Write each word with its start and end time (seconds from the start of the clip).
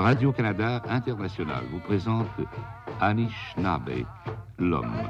Radio-Canada 0.00 0.82
International 0.88 1.62
vous 1.70 1.78
présente 1.78 2.26
Anishinaabe, 3.00 4.04
l'homme. 4.58 5.08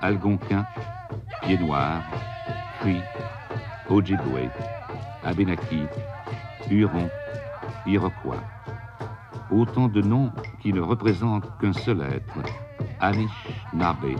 Algonquin, 0.00 0.64
Pied 1.42 1.58
Noir, 1.58 2.02
Cri, 2.80 2.96
Ojibwe, 3.90 4.48
Abenaki, 5.22 5.82
Huron, 6.70 7.10
Iroquois. 7.86 8.42
Autant 9.50 9.88
de 9.88 10.00
noms 10.00 10.32
qui 10.62 10.72
ne 10.72 10.80
représentent 10.80 11.50
qu'un 11.60 11.74
seul 11.74 12.00
être, 12.00 12.38
Anishinaabe, 13.00 14.16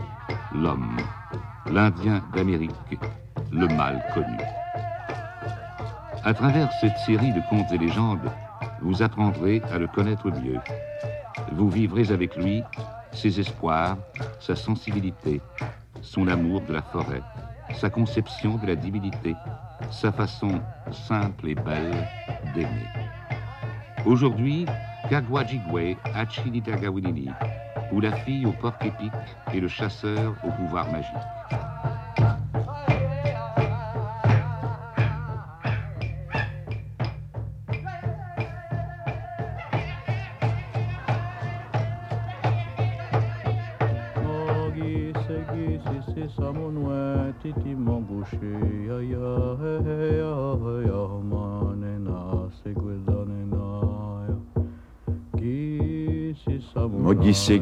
l'homme, 0.53 0.97
l'Indien 1.71 2.21
d'Amérique, 2.35 2.99
le 3.51 3.67
mal 3.67 4.05
connu. 4.13 4.37
À 6.23 6.33
travers 6.35 6.71
cette 6.79 6.97
série 6.99 7.33
de 7.33 7.41
contes 7.49 7.71
et 7.71 7.79
légendes, 7.79 8.31
vous 8.81 9.01
apprendrez 9.01 9.63
à 9.73 9.79
le 9.79 9.87
connaître 9.87 10.29
mieux. 10.29 10.59
Vous 11.55 11.69
vivrez 11.69 12.11
avec 12.11 12.35
lui 12.35 12.63
ses 13.11 13.39
espoirs, 13.39 13.95
sa 14.39 14.55
sensibilité, 14.55 15.39
son 16.01 16.27
amour 16.27 16.61
de 16.61 16.73
la 16.73 16.81
forêt, 16.81 17.21
sa 17.75 17.91
conception 17.91 18.57
de 18.57 18.65
la 18.65 18.75
divinité, 18.75 19.35
sa 19.91 20.11
façon 20.11 20.59
simple 20.91 21.49
et 21.49 21.55
belle 21.55 22.07
d'aimer. 22.55 22.89
Aujourd'hui, 24.03 24.65
Kagwajigwe 25.09 25.95
Achilitagawinini, 26.15 27.29
ou 27.91 28.01
la 28.01 28.11
fille 28.11 28.47
au 28.47 28.51
porc 28.53 28.77
épique 28.83 29.13
et 29.53 29.59
le 29.59 29.67
chasseur 29.67 30.33
au 30.43 30.51
pouvoir 30.51 30.91
magique. 30.91 31.13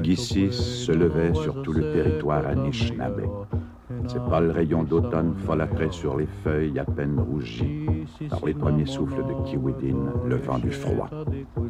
Gissi 0.04 0.52
se 0.52 0.92
levait 0.92 1.34
sur 1.34 1.62
tout 1.62 1.74
le 1.74 1.94
territoire 1.94 2.46
Anishinaabe. 2.48 3.22
Ses 4.08 4.20
pâles 4.20 4.52
rayons 4.52 4.84
d'automne 4.84 5.34
folâtraient 5.46 5.92
sur 5.92 6.18
les 6.18 6.28
feuilles 6.44 6.80
à 6.80 6.86
peine 6.86 7.20
rougies 7.20 7.88
par 8.30 8.46
les 8.46 8.54
premiers 8.54 8.86
souffles 8.86 9.24
de 9.24 9.48
Kiwidin, 9.48 10.14
le 10.26 10.36
vent 10.38 10.60
du 10.60 10.72
froid. 10.72 11.10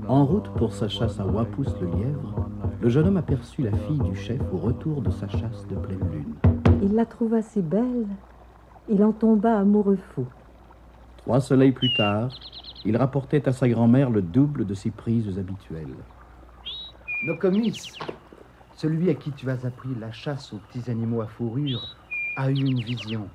En 0.08 0.25
route 0.25 0.50
pour 0.56 0.74
sa 0.74 0.88
chasse 0.88 1.20
à 1.20 1.25
Wapous 1.25 1.66
le 1.81 1.88
lièvre, 1.88 2.50
le 2.81 2.90
jeune 2.90 3.08
homme 3.08 3.18
aperçut 3.18 3.64
la 3.64 3.72
fille 3.72 4.00
du 4.00 4.16
chef 4.16 4.42
au 4.54 4.58
retour 4.58 5.02
de 5.02 5.12
sa 5.12 5.28
chasse 5.28 5.68
de 5.70 5.75
pleine 5.75 6.09
lune. 6.12 6.50
Il 6.81 6.96
la 6.96 7.06
trouva 7.06 7.44
si 7.44 7.62
belle, 7.62 8.08
il 8.90 9.03
en 9.03 9.12
tomba 9.12 9.59
amoureux 9.59 10.00
fou. 10.16 10.25
Trois 11.18 11.40
soleils 11.40 11.74
plus 11.74 11.94
tard, 11.94 12.31
il 12.86 12.97
rapportait 12.97 13.47
à 13.47 13.52
sa 13.52 13.69
grand-mère 13.69 14.09
le 14.09 14.24
double 14.24 14.66
de 14.66 14.74
ses 14.74 14.90
prises 14.90 15.38
habituelles. 15.38 15.96
Nokomis, 17.24 17.94
celui 18.75 19.12
à 19.12 19.14
qui 19.14 19.31
tu 19.31 19.47
as 19.52 19.64
appris 19.64 19.94
la 20.00 20.12
chasse 20.12 20.53
aux 20.53 20.58
petits 20.58 20.90
animaux 20.90 21.22
à 21.22 21.28
fourrure, 21.28 21.97
a 22.36 22.50
eu 22.50 22.56
une 22.56 22.81
vision. 22.81 23.28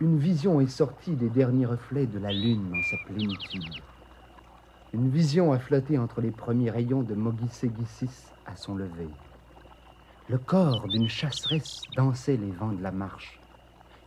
Une 0.00 0.18
vision 0.18 0.62
est 0.62 0.68
sortie 0.68 1.14
des 1.14 1.28
derniers 1.28 1.66
reflets 1.66 2.06
de 2.06 2.18
la 2.18 2.32
lune 2.32 2.70
dans 2.70 2.82
sa 2.82 2.96
plénitude. 3.06 3.82
Une 4.94 5.10
vision 5.10 5.52
a 5.52 5.58
flotté 5.58 5.98
entre 5.98 6.22
les 6.22 6.30
premiers 6.30 6.70
rayons 6.70 7.02
de 7.02 7.14
Mogisegisis 7.14 8.32
à 8.46 8.56
son 8.56 8.74
lever. 8.74 9.08
Le 10.28 10.38
corps 10.38 10.88
d'une 10.88 11.08
chasseresse 11.08 11.86
dansait 11.94 12.36
les 12.36 12.52
vents 12.52 12.72
de 12.72 12.82
la 12.82 12.92
marche. 12.92 13.42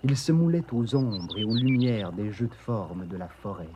Il 0.03 0.15
se 0.17 0.31
moulait 0.31 0.65
aux 0.71 0.95
ombres 0.95 1.37
et 1.37 1.43
aux 1.43 1.55
lumières 1.55 2.13
des 2.13 2.31
jeux 2.31 2.47
de 2.47 2.55
formes 2.55 3.05
de 3.07 3.17
la 3.17 3.27
forêt. 3.27 3.75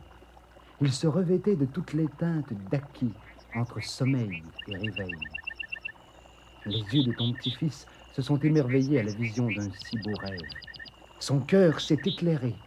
Il 0.80 0.92
se 0.92 1.06
revêtait 1.06 1.56
de 1.56 1.66
toutes 1.66 1.92
les 1.92 2.08
teintes 2.08 2.52
d'acquis 2.52 3.14
entre 3.54 3.80
sommeil 3.80 4.54
et 4.66 4.76
réveil. 4.76 5.18
Les 6.66 6.94
yeux 6.94 7.02
de 7.02 7.12
ton 7.12 7.32
petit-fils 7.32 7.86
se 8.12 8.22
sont 8.22 8.38
émerveillés 8.38 9.00
à 9.00 9.02
la 9.02 9.12
vision 9.12 9.50
d'un 9.50 9.70
si 9.70 9.98
beau 9.98 10.16
rêve. 10.16 10.48
Son 11.18 11.40
cœur 11.40 11.80
s'est 11.80 12.00
éclairé. 12.04 12.58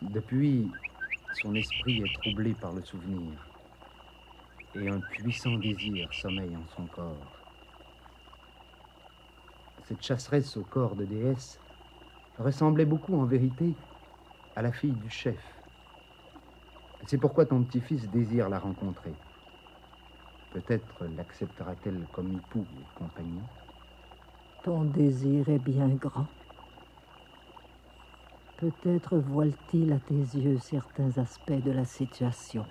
Depuis, 0.00 0.74
son 1.30 1.54
esprit 1.54 2.02
est 2.02 2.14
troublé 2.20 2.54
par 2.54 2.72
le 2.72 2.82
souvenir 2.82 3.48
et 4.74 4.88
un 4.88 5.00
puissant 5.00 5.58
désir 5.58 6.12
sommeille 6.12 6.56
en 6.56 6.66
son 6.66 6.88
corps. 6.88 7.41
Cette 9.82 10.02
chasseresse 10.02 10.56
au 10.56 10.64
corps 10.64 10.96
de 10.96 11.04
déesse 11.04 11.60
ressemblait 12.38 12.84
beaucoup 12.84 13.14
en 13.14 13.24
vérité 13.24 13.76
à 14.56 14.62
la 14.62 14.72
fille 14.72 14.94
du 14.94 15.10
chef. 15.10 15.62
C'est 17.04 17.18
pourquoi 17.18 17.46
ton 17.46 17.62
petit-fils 17.64 18.08
désire 18.08 18.48
la 18.48 18.58
rencontrer. 18.58 19.16
Peut-être 20.50 21.06
l'acceptera-t-elle 21.06 22.06
comme 22.12 22.32
époux 22.32 22.66
et 22.78 22.86
compagnon. 22.94 23.42
Ton 24.62 24.84
désir 24.84 25.48
est 25.48 25.58
bien 25.58 25.88
grand. 25.88 26.28
Peut-être 28.56 29.18
voile-t-il 29.18 29.92
à 29.92 29.98
tes 29.98 30.14
yeux 30.14 30.58
certains 30.58 31.18
aspects 31.18 31.50
de 31.64 31.72
la 31.72 31.84
situation. 31.84 32.64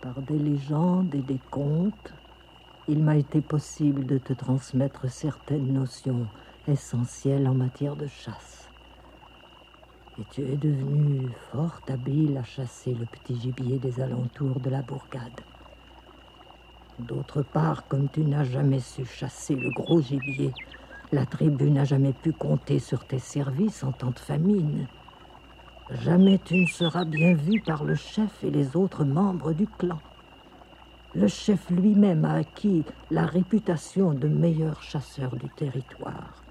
Par 0.00 0.22
des 0.22 0.38
légendes 0.38 1.14
et 1.14 1.22
des 1.22 1.38
contes, 1.50 2.14
il 2.88 3.02
m'a 3.02 3.16
été 3.16 3.40
possible 3.40 4.06
de 4.06 4.18
te 4.18 4.32
transmettre 4.32 5.10
certaines 5.10 5.72
notions 5.72 6.26
essentielles 6.66 7.48
en 7.48 7.54
matière 7.54 7.96
de 7.96 8.06
chasse 8.06 8.62
et 10.18 10.24
tu 10.30 10.42
es 10.42 10.56
devenu 10.56 11.28
fort 11.50 11.80
habile 11.88 12.36
à 12.36 12.44
chasser 12.44 12.94
le 12.94 13.06
petit 13.06 13.40
gibier 13.40 13.78
des 13.78 14.00
alentours 14.00 14.60
de 14.60 14.68
la 14.68 14.82
bourgade. 14.82 15.40
D'autre 16.98 17.42
part, 17.42 17.88
comme 17.88 18.08
tu 18.10 18.20
n'as 18.20 18.44
jamais 18.44 18.80
su 18.80 19.06
chasser 19.06 19.56
le 19.56 19.70
gros 19.70 20.02
gibier, 20.02 20.52
la 21.12 21.24
tribu 21.24 21.70
n'a 21.70 21.84
jamais 21.84 22.12
pu 22.12 22.32
compter 22.32 22.78
sur 22.78 23.06
tes 23.06 23.18
services 23.18 23.82
en 23.84 23.92
temps 23.92 24.10
de 24.10 24.18
famine. 24.18 24.86
Jamais 25.90 26.38
tu 26.38 26.56
ne 26.56 26.66
seras 26.66 27.04
bien 27.04 27.34
vu 27.34 27.60
par 27.62 27.84
le 27.84 27.94
chef 27.94 28.44
et 28.44 28.50
les 28.50 28.76
autres 28.76 29.04
membres 29.04 29.52
du 29.52 29.66
clan. 29.66 29.98
Le 31.14 31.28
chef 31.28 31.68
lui-même 31.68 32.24
a 32.24 32.36
acquis 32.36 32.84
la 33.10 33.26
réputation 33.26 34.14
de 34.14 34.28
meilleur 34.28 34.82
chasseur 34.82 35.36
du 35.36 35.46
territoire. 35.50 36.42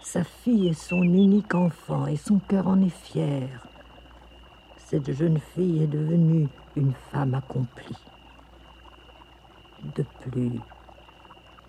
Sa 0.00 0.22
fille 0.22 0.68
est 0.68 0.80
son 0.80 1.02
unique 1.02 1.52
enfant 1.52 2.06
et 2.06 2.16
son 2.16 2.38
cœur 2.38 2.68
en 2.68 2.80
est 2.80 2.88
fier. 2.88 3.66
Cette 4.76 5.10
jeune 5.10 5.38
fille 5.38 5.82
est 5.82 5.88
devenue 5.88 6.46
une 6.76 6.92
femme 7.10 7.34
accomplie. 7.34 7.98
De 9.96 10.04
plus, 10.20 10.60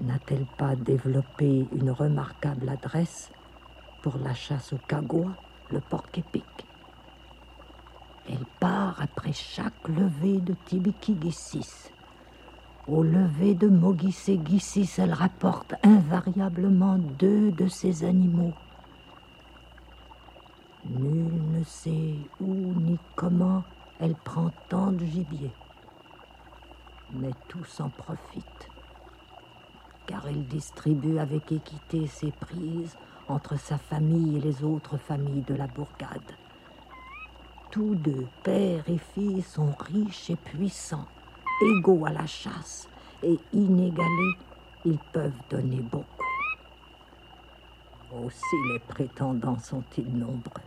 n'a-t-elle 0.02 0.46
pas 0.56 0.76
développé 0.76 1.66
une 1.72 1.90
remarquable 1.90 2.70
adresse 2.70 3.32
pour 4.04 4.20
la 4.20 4.36
chasse 4.36 4.72
au 4.72 4.78
cagois, 4.88 5.36
le 5.72 5.80
porc 5.80 6.06
épique 6.14 6.68
Elle 8.30 8.46
part 8.60 9.02
après 9.02 9.32
chaque 9.32 9.88
levée 9.88 10.40
de 10.40 10.54
Tibiki-Gissis. 10.66 11.92
Au 12.88 13.02
lever 13.02 13.54
de 13.54 13.70
Mogisé-Gissis, 13.70 14.90
elle 14.98 15.14
rapporte 15.14 15.76
invariablement 15.84 16.98
deux 16.98 17.52
de 17.52 17.68
ces 17.68 18.04
animaux. 18.04 18.54
Nul 20.90 21.32
ne 21.52 21.64
sait 21.64 22.16
où 22.42 22.74
ni 22.82 22.98
comment 23.16 23.64
elle 24.00 24.16
prend 24.16 24.52
tant 24.68 24.92
de 24.92 25.06
gibier. 25.06 25.52
Mais 27.14 27.32
tous 27.48 27.80
en 27.80 27.90
profitent, 27.90 28.70
car 30.06 30.28
elle 30.28 30.46
distribue 30.48 31.18
avec 31.18 31.52
équité 31.52 32.08
ses 32.08 32.32
prises 32.32 32.98
entre 33.30 33.58
sa 33.58 33.78
famille 33.78 34.38
et 34.38 34.42
les 34.42 34.64
autres 34.64 34.98
familles 34.98 35.44
de 35.44 35.56
la 35.56 35.68
bourgade. 35.68 36.36
Tous 37.72 37.96
deux, 37.96 38.28
père 38.44 38.84
et 38.88 38.98
fille, 38.98 39.42
sont 39.42 39.74
riches 39.80 40.30
et 40.30 40.36
puissants 40.36 41.06
égaux 41.62 42.06
à 42.06 42.12
la 42.12 42.26
chasse 42.26 42.88
et 43.24 43.38
inégalés, 43.54 44.36
ils 44.86 45.00
peuvent 45.12 45.32
donner 45.50 45.82
beaucoup. 45.82 46.06
Aussi 48.24 48.56
les 48.72 48.80
prétendants 48.80 49.60
sont-ils 49.60 50.12
nombreux. 50.18 50.64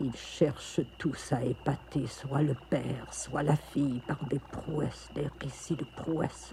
Ils 0.00 0.16
cherchent 0.16 0.80
tous 0.98 1.32
à 1.32 1.42
épater 1.44 2.06
soit 2.06 2.42
le 2.42 2.54
père, 2.54 3.12
soit 3.12 3.42
la 3.42 3.56
fille 3.56 4.00
par 4.06 4.22
des 4.24 4.38
prouesses, 4.38 5.10
des 5.14 5.28
récits 5.40 5.76
de 5.76 5.84
prouesses. 5.96 6.52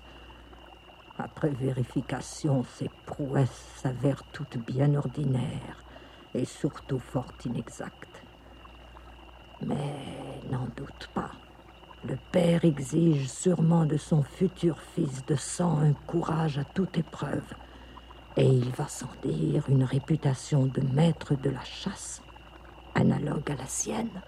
Après 1.18 1.50
vérification, 1.50 2.63
ces 2.63 2.89
prouesses 3.06 3.74
s'avèrent 3.75 4.24
toutes 4.31 4.57
bien 4.57 4.95
ordinaires 4.95 5.83
et 6.33 6.45
surtout 6.45 7.00
fort 7.00 7.33
inexactes. 7.45 8.26
Mais 9.65 9.95
n'en 10.51 10.68
doute 10.75 11.09
pas. 11.13 11.31
Le 12.07 12.18
père 12.31 12.63
exige 12.63 13.27
sûrement 13.27 13.86
de 13.86 13.98
son 13.98 14.24
futur 14.24 14.80
fils 14.95 15.25
de 15.25 15.36
sang 15.36 15.80
un 15.80 15.94
courage 15.94 16.57
à 16.57 16.63
toute 16.63 16.98
épreuve, 16.98 17.54
et 18.38 18.45
il 18.45 18.69
va 18.71 18.88
sans 18.88 19.09
dire 19.24 19.63
une 19.68 19.83
réputation 19.83 20.68
de 20.68 20.81
maître 20.94 21.36
de 21.36 21.50
la 21.50 21.63
chasse 21.63 22.21
analogue 22.95 23.51
à 23.51 23.56
la 23.56 23.65
sienne. 23.65 24.21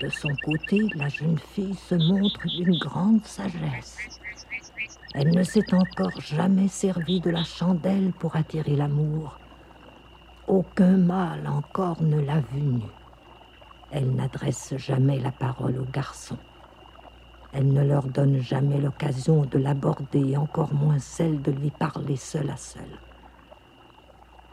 De 0.00 0.08
son 0.08 0.34
côté, 0.44 0.80
la 0.96 1.08
jeune 1.08 1.38
fille 1.38 1.74
se 1.74 1.94
montre 1.94 2.46
d'une 2.46 2.78
grande 2.78 3.24
sagesse. 3.24 3.98
Elle 5.14 5.30
ne 5.30 5.44
s'est 5.44 5.72
encore 5.72 6.20
jamais 6.20 6.68
servie 6.68 7.20
de 7.20 7.30
la 7.30 7.44
chandelle 7.44 8.12
pour 8.18 8.34
attirer 8.36 8.76
l'amour. 8.76 9.38
Aucun 10.46 10.98
mâle 10.98 11.46
encore 11.46 12.02
ne 12.02 12.20
l'a 12.20 12.40
vue 12.40 12.60
nue. 12.60 12.82
Elle 13.90 14.14
n'adresse 14.14 14.76
jamais 14.76 15.18
la 15.18 15.32
parole 15.32 15.78
aux 15.78 15.90
garçons. 15.90 16.38
Elle 17.54 17.72
ne 17.72 17.82
leur 17.82 18.04
donne 18.04 18.40
jamais 18.40 18.78
l'occasion 18.78 19.44
de 19.44 19.58
l'aborder, 19.58 20.36
encore 20.36 20.74
moins 20.74 20.98
celle 20.98 21.40
de 21.40 21.50
lui 21.50 21.70
parler 21.70 22.16
seul 22.16 22.50
à 22.50 22.56
seul. 22.56 22.98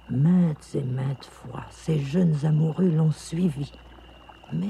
Maintes 0.09 0.75
et 0.75 0.83
maintes 0.83 1.25
fois, 1.25 1.65
ces 1.71 1.99
jeunes 1.99 2.45
amoureux 2.45 2.89
l'ont 2.89 3.11
suivie. 3.11 3.73
Mais 4.53 4.67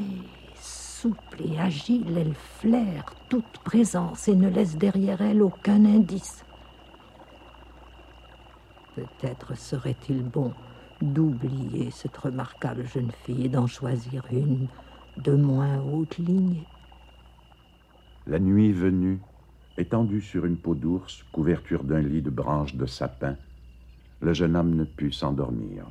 souple 0.55 1.41
et 1.43 1.59
agile, 1.59 2.17
elle 2.17 2.33
flaire 2.33 3.13
toute 3.29 3.59
présence 3.63 4.27
et 4.27 4.35
ne 4.35 4.49
laisse 4.49 4.77
derrière 4.77 5.21
elle 5.21 5.43
aucun 5.43 5.85
indice. 5.85 6.43
Peut-être 8.95 9.55
serait-il 9.55 10.23
bon 10.23 10.53
d'oublier 11.03 11.91
cette 11.91 12.17
remarquable 12.17 12.85
jeune 12.85 13.11
fille 13.23 13.45
et 13.45 13.49
d'en 13.49 13.67
choisir 13.67 14.25
une 14.31 14.67
de 15.17 15.33
moins 15.33 15.81
haute 15.81 16.17
ligne. 16.17 16.63
La 18.27 18.39
nuit 18.39 18.71
venue, 18.71 19.19
étendu 19.77 20.21
sur 20.21 20.45
une 20.45 20.57
peau 20.57 20.75
d'ours, 20.75 21.23
couverture 21.31 21.83
d'un 21.83 22.01
lit 22.01 22.21
de 22.21 22.29
branches 22.29 22.75
de 22.75 22.85
sapin, 22.85 23.35
le 24.21 24.33
jeune 24.33 24.55
homme 24.55 24.75
ne 24.75 24.83
put 24.83 25.11
s'endormir. 25.11 25.85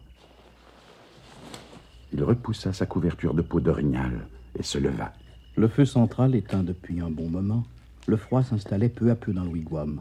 Il 2.13 2.23
repoussa 2.25 2.73
sa 2.73 2.87
couverture 2.87 3.35
de 3.35 3.43
peau 3.43 3.61
d'orignal 3.61 4.27
et 4.59 4.63
se 4.63 4.79
leva. 4.79 5.13
Le 5.57 5.69
feu 5.69 5.85
central 5.85 6.35
éteint 6.35 6.63
depuis 6.63 7.01
un 7.01 7.11
bon 7.11 7.29
moment, 7.29 7.65
le 8.07 8.17
froid 8.17 8.43
s'installait 8.43 8.89
peu 8.89 9.11
à 9.11 9.15
peu 9.15 9.33
dans 9.33 9.45
le 9.45 9.51
wigwam. 9.51 10.01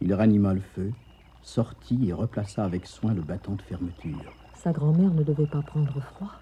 Il 0.00 0.12
ranima 0.12 0.52
le 0.52 0.60
feu, 0.60 0.92
sortit 1.44 2.08
et 2.08 2.12
replaça 2.12 2.64
avec 2.64 2.86
soin 2.86 3.12
le 3.12 3.22
bâton 3.22 3.54
de 3.54 3.62
fermeture. 3.62 4.32
Sa 4.54 4.72
grand-mère 4.72 5.12
ne 5.12 5.22
devait 5.22 5.46
pas 5.46 5.62
prendre 5.62 6.00
froid. 6.00 6.32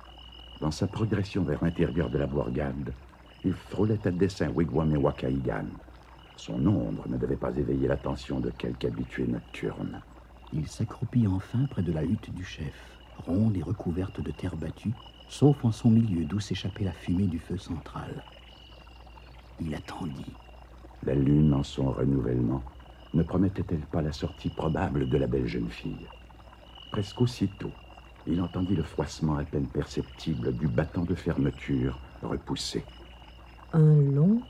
Dans 0.60 0.70
sa 0.70 0.87
progression 0.87 1.43
vers 1.43 1.62
l'intérieur 1.64 2.08
de 2.08 2.19
la 2.19 2.26
bourgade, 2.28 2.94
il 3.43 3.52
frôlait 3.52 4.06
à 4.06 4.12
dessein 4.12 4.49
Wigwam 4.50 4.94
et 4.94 4.96
Wakaigan. 4.96 5.66
Son 6.37 6.64
ombre 6.66 7.08
ne 7.08 7.16
devait 7.19 7.37
pas 7.37 7.54
éveiller 7.56 7.88
l'attention 7.88 8.38
de 8.38 8.50
quelque 8.50 8.87
habitué 8.87 9.26
nocturne. 9.26 10.04
Il 10.52 10.69
s'accroupit 10.69 11.26
enfin 11.26 11.66
près 11.66 11.82
de 11.82 11.93
la 11.93 12.05
hutte 12.05 12.31
du 12.31 12.44
chef, 12.44 13.00
ronde 13.16 13.56
et 13.56 13.62
recouverte 13.62 14.20
de 14.20 14.31
terre 14.31 14.56
battue, 14.56 14.96
sauf 15.26 15.64
en 15.64 15.72
son 15.72 15.90
milieu 15.90 16.25
d'où 16.25 16.38
s'échappait 16.38 16.84
la 16.84 16.93
fumée 16.93 17.26
du 17.26 17.40
feu 17.40 17.58
central. 17.58 18.28
Il 19.58 19.75
attendit. 19.75 20.38
La 21.02 21.14
lune, 21.14 21.55
en 21.55 21.62
son 21.64 21.90
renouvellement, 21.90 22.71
ne 23.14 23.23
promettait-elle 23.23 23.87
pas 23.87 24.03
la 24.03 24.12
sortie 24.12 24.49
probable 24.49 25.09
de 25.09 25.19
la 25.19 25.26
belle 25.26 25.47
jeune 25.47 25.69
fille? 25.69 26.06
Presque 26.91 27.20
aussitôt, 27.20 27.70
il 28.26 28.41
entendit 28.41 28.76
le 28.76 28.82
froissement 28.82 29.37
à 29.37 29.44
peine 29.44 29.67
perceptible 29.67 30.56
du 30.56 30.69
bâton 30.69 31.03
de 31.05 31.14
fermeture 31.14 31.99
repoussé. 32.23 32.85
Un 33.73 33.94
long, 33.94 34.41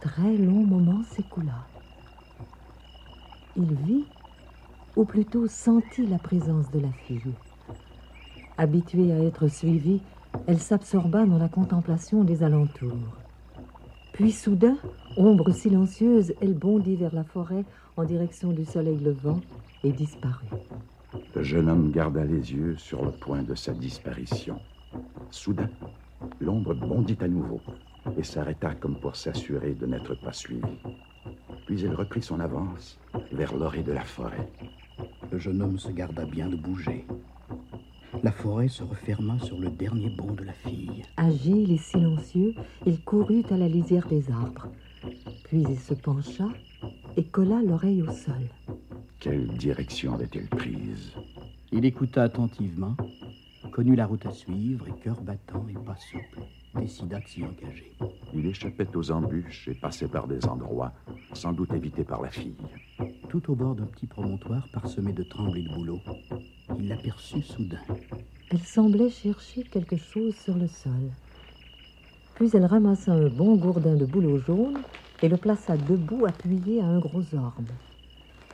très 0.00 0.36
long 0.36 0.64
moment 0.66 1.02
s'écoula. 1.04 1.66
Il 3.56 3.74
vit 3.74 4.04
ou 4.96 5.04
plutôt 5.04 5.46
sentit 5.46 6.06
la 6.06 6.18
présence 6.18 6.70
de 6.70 6.80
la 6.80 6.92
fille. 6.92 7.32
Habituée 8.58 9.12
à 9.12 9.20
être 9.20 9.48
suivie, 9.48 10.02
elle 10.46 10.58
s'absorba 10.60 11.24
dans 11.24 11.38
la 11.38 11.48
contemplation 11.48 12.24
des 12.24 12.42
alentours. 12.42 13.21
Puis 14.12 14.30
soudain, 14.30 14.76
ombre 15.16 15.52
silencieuse, 15.52 16.34
elle 16.40 16.54
bondit 16.54 16.96
vers 16.96 17.14
la 17.14 17.24
forêt 17.24 17.64
en 17.96 18.04
direction 18.04 18.52
du 18.52 18.64
soleil 18.64 18.98
levant 18.98 19.40
et 19.84 19.92
disparut. 19.92 20.46
Le 21.34 21.42
jeune 21.42 21.68
homme 21.68 21.90
garda 21.90 22.24
les 22.24 22.52
yeux 22.52 22.76
sur 22.76 23.04
le 23.04 23.10
point 23.10 23.42
de 23.42 23.54
sa 23.54 23.72
disparition. 23.72 24.60
Soudain, 25.30 25.70
l'ombre 26.40 26.74
bondit 26.74 27.16
à 27.20 27.28
nouveau 27.28 27.60
et 28.18 28.22
s'arrêta 28.22 28.74
comme 28.74 28.96
pour 28.96 29.16
s'assurer 29.16 29.74
de 29.74 29.86
n'être 29.86 30.14
pas 30.14 30.32
suivie. 30.32 30.78
Puis 31.66 31.84
elle 31.84 31.94
reprit 31.94 32.22
son 32.22 32.40
avance 32.40 32.98
vers 33.32 33.56
l'orée 33.56 33.82
de 33.82 33.92
la 33.92 34.04
forêt. 34.04 34.48
Le 35.30 35.38
jeune 35.38 35.62
homme 35.62 35.78
se 35.78 35.90
garda 35.90 36.26
bien 36.26 36.48
de 36.48 36.56
bouger. 36.56 37.06
La 38.22 38.30
forêt 38.30 38.68
se 38.68 38.84
referma 38.84 39.36
sur 39.40 39.58
le 39.58 39.68
dernier 39.68 40.08
bond 40.10 40.32
de 40.34 40.44
la 40.44 40.52
fille. 40.52 41.02
Agile 41.16 41.72
et 41.72 41.78
silencieux, 41.78 42.54
il 42.86 43.02
courut 43.02 43.44
à 43.50 43.56
la 43.56 43.66
lisière 43.66 44.06
des 44.06 44.30
arbres. 44.30 44.68
Puis 45.44 45.62
il 45.68 45.78
se 45.78 45.94
pencha 45.94 46.48
et 47.16 47.24
colla 47.24 47.60
l'oreille 47.62 48.02
au 48.02 48.12
sol. 48.12 48.48
Quelle 49.18 49.48
direction 49.48 50.14
avait-elle 50.14 50.46
prise? 50.46 51.12
Il 51.72 51.84
écouta 51.84 52.22
attentivement, 52.22 52.96
connut 53.72 53.96
la 53.96 54.06
route 54.06 54.26
à 54.26 54.32
suivre 54.32 54.86
et 54.86 55.00
cœur 55.02 55.20
battant 55.20 55.66
et 55.68 55.84
pas 55.84 55.96
souple, 55.96 56.42
décida 56.76 57.18
de 57.18 57.26
s'y 57.26 57.42
engager. 57.42 57.92
Il 58.34 58.46
échappait 58.46 58.94
aux 58.94 59.10
embûches 59.10 59.66
et 59.66 59.74
passait 59.74 60.08
par 60.08 60.28
des 60.28 60.46
endroits 60.46 60.92
sans 61.32 61.52
doute 61.52 61.72
évités 61.72 62.04
par 62.04 62.22
la 62.22 62.30
fille. 62.30 62.54
Tout 63.28 63.50
au 63.50 63.56
bord 63.56 63.74
d'un 63.74 63.86
petit 63.86 64.06
promontoire 64.06 64.68
parsemé 64.72 65.12
de 65.12 65.22
trembles 65.22 65.58
et 65.58 65.62
de 65.62 65.74
bouleaux, 65.74 66.00
il 66.78 66.88
l'aperçut 66.88 67.42
soudain. 67.42 67.80
Elle 68.50 68.60
semblait 68.60 69.10
chercher 69.10 69.62
quelque 69.64 69.96
chose 69.96 70.34
sur 70.36 70.56
le 70.56 70.68
sol. 70.68 71.10
Puis 72.34 72.50
elle 72.54 72.66
ramassa 72.66 73.12
un 73.12 73.28
bon 73.28 73.56
gourdin 73.56 73.96
de 73.96 74.04
bouleau 74.04 74.38
jaune 74.38 74.80
et 75.22 75.28
le 75.28 75.36
plaça 75.36 75.76
debout 75.76 76.26
appuyé 76.26 76.80
à 76.80 76.86
un 76.86 76.98
gros 76.98 77.22
orbe. 77.34 77.70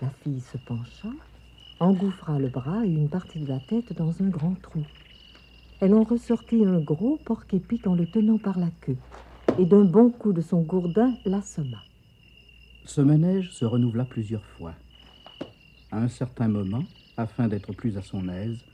La 0.03 0.11
fille 0.23 0.41
se 0.41 0.59
pencha, 0.59 1.09
engouffra 1.81 2.39
le 2.39 2.49
bras 2.49 2.85
et 2.85 2.91
une 2.91 3.09
partie 3.09 3.41
de 3.41 3.49
la 3.49 3.61
tête 3.61 3.93
dans 3.97 4.23
un 4.23 4.29
grand 4.29 4.55
trou. 4.61 4.85
Elle 5.81 5.95
en 5.95 6.03
ressortit 6.03 6.65
un 6.65 6.81
gros 6.81 7.19
porc-épic 7.25 7.87
en 7.87 7.95
le 7.95 8.07
tenant 8.07 8.39
par 8.39 8.59
la 8.59 8.71
queue, 8.81 8.97
et 9.59 9.65
d'un 9.65 9.85
bon 9.85 10.11
coup 10.11 10.33
de 10.33 10.41
son 10.41 10.63
gourdin 10.63 11.15
l'assomma. 11.25 11.79
Ce 12.85 13.01
manège 13.01 13.51
se 13.53 13.65
renouvela 13.65 14.05
plusieurs 14.05 14.45
fois. 14.45 14.75
À 15.91 15.99
un 15.99 16.09
certain 16.09 16.49
moment, 16.49 16.83
afin 17.19 17.49
d'être 17.49 17.73
plus 17.73 17.99
à 17.99 18.03
son 18.03 18.29
aise, 18.29 18.65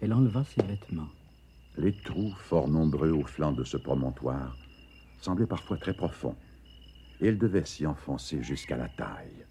elle 0.00 0.12
enleva 0.12 0.44
ses 0.44 0.62
vêtements. 0.62 1.08
Les 1.78 1.92
trous, 1.92 2.34
fort 2.38 2.68
nombreux 2.68 3.10
au 3.10 3.24
flanc 3.24 3.52
de 3.52 3.64
ce 3.64 3.78
promontoire, 3.78 4.56
semblaient 5.22 5.46
parfois 5.46 5.78
très 5.78 5.94
profonds, 5.94 6.36
et 7.20 7.28
elle 7.28 7.38
devait 7.38 7.64
s'y 7.64 7.86
enfoncer 7.86 8.42
jusqu'à 8.42 8.76
la 8.76 8.88
taille. 8.88 9.46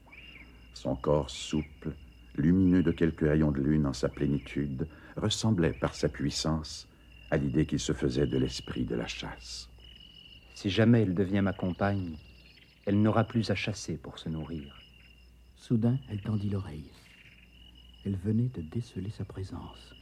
Son 0.75 0.95
corps 0.95 1.29
souple, 1.31 1.95
lumineux 2.35 2.83
de 2.83 2.91
quelques 2.91 3.27
rayons 3.27 3.51
de 3.51 3.61
lune 3.61 3.87
en 3.87 3.93
sa 3.93 4.09
plénitude, 4.09 4.87
ressemblait 5.17 5.73
par 5.73 5.95
sa 5.95 6.07
puissance 6.07 6.87
à 7.31 7.37
l'idée 7.37 7.65
qu'il 7.65 7.79
se 7.79 7.93
faisait 7.93 8.27
de 8.27 8.37
l'esprit 8.37 8.85
de 8.85 8.95
la 8.95 9.07
chasse. 9.07 9.69
Si 10.53 10.69
jamais 10.69 11.01
elle 11.01 11.15
devient 11.15 11.41
ma 11.41 11.53
compagne, 11.53 12.17
elle 12.85 13.01
n'aura 13.01 13.23
plus 13.23 13.49
à 13.49 13.55
chasser 13.55 13.97
pour 13.97 14.19
se 14.19 14.29
nourrir. 14.29 14.79
Soudain, 15.55 15.97
elle 16.09 16.21
tendit 16.21 16.49
l'oreille. 16.51 16.91
Elle 18.05 18.17
venait 18.17 18.51
de 18.53 18.61
déceler 18.61 19.09
sa 19.09 19.25
présence. 19.25 19.95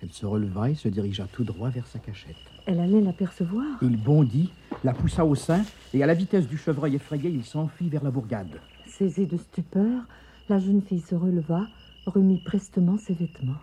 Elle 0.00 0.12
se 0.12 0.26
releva 0.26 0.70
et 0.70 0.76
se 0.76 0.88
dirigea 0.88 1.26
tout 1.26 1.42
droit 1.42 1.70
vers 1.70 1.86
sa 1.88 1.98
cachette. 1.98 2.36
Elle 2.66 2.78
allait 2.78 3.00
l'apercevoir. 3.00 3.66
Il 3.82 3.96
bondit, 3.96 4.52
la 4.84 4.92
poussa 4.92 5.24
au 5.24 5.34
sein, 5.34 5.64
et 5.92 6.02
à 6.02 6.06
la 6.06 6.14
vitesse 6.14 6.46
du 6.46 6.56
chevreuil 6.56 6.94
effrayé, 6.94 7.28
il 7.30 7.44
s'enfuit 7.44 7.88
vers 7.88 8.04
la 8.04 8.12
bourgade. 8.12 8.60
Saisie 8.86 9.26
de 9.26 9.36
stupeur, 9.36 10.04
la 10.48 10.60
jeune 10.60 10.82
fille 10.82 11.00
se 11.00 11.16
releva, 11.16 11.66
remit 12.06 12.40
prestement 12.44 12.96
ses 12.96 13.14
vêtements. 13.14 13.58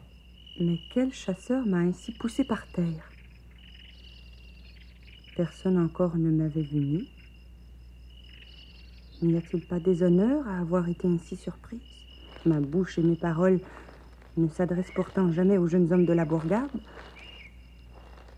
Mais 0.60 0.80
quel 0.94 1.14
chasseur 1.14 1.66
m'a 1.66 1.78
ainsi 1.78 2.12
poussé 2.12 2.44
par 2.44 2.68
terre? 2.68 3.10
Personne 5.38 5.78
encore 5.78 6.18
ne 6.18 6.32
m'avait 6.32 6.62
vu 6.62 6.80
nu. 6.80 7.06
N'y 9.22 9.38
a-t-il 9.38 9.66
pas 9.66 9.80
déshonneur 9.80 10.46
à 10.50 10.60
avoir 10.60 10.90
été 10.90 11.08
ainsi 11.08 11.38
surprise 11.38 11.93
Ma 12.46 12.60
bouche 12.60 12.98
et 13.00 13.02
mes 13.02 13.16
paroles 13.16 13.60
ne 14.36 14.50
s'adressent 14.50 14.92
pourtant 14.94 15.32
jamais 15.32 15.58
aux 15.58 15.68
jeunes 15.68 15.92
hommes 15.94 16.06
de 16.06 16.14
la 16.14 16.26
bourgade. 16.26 16.70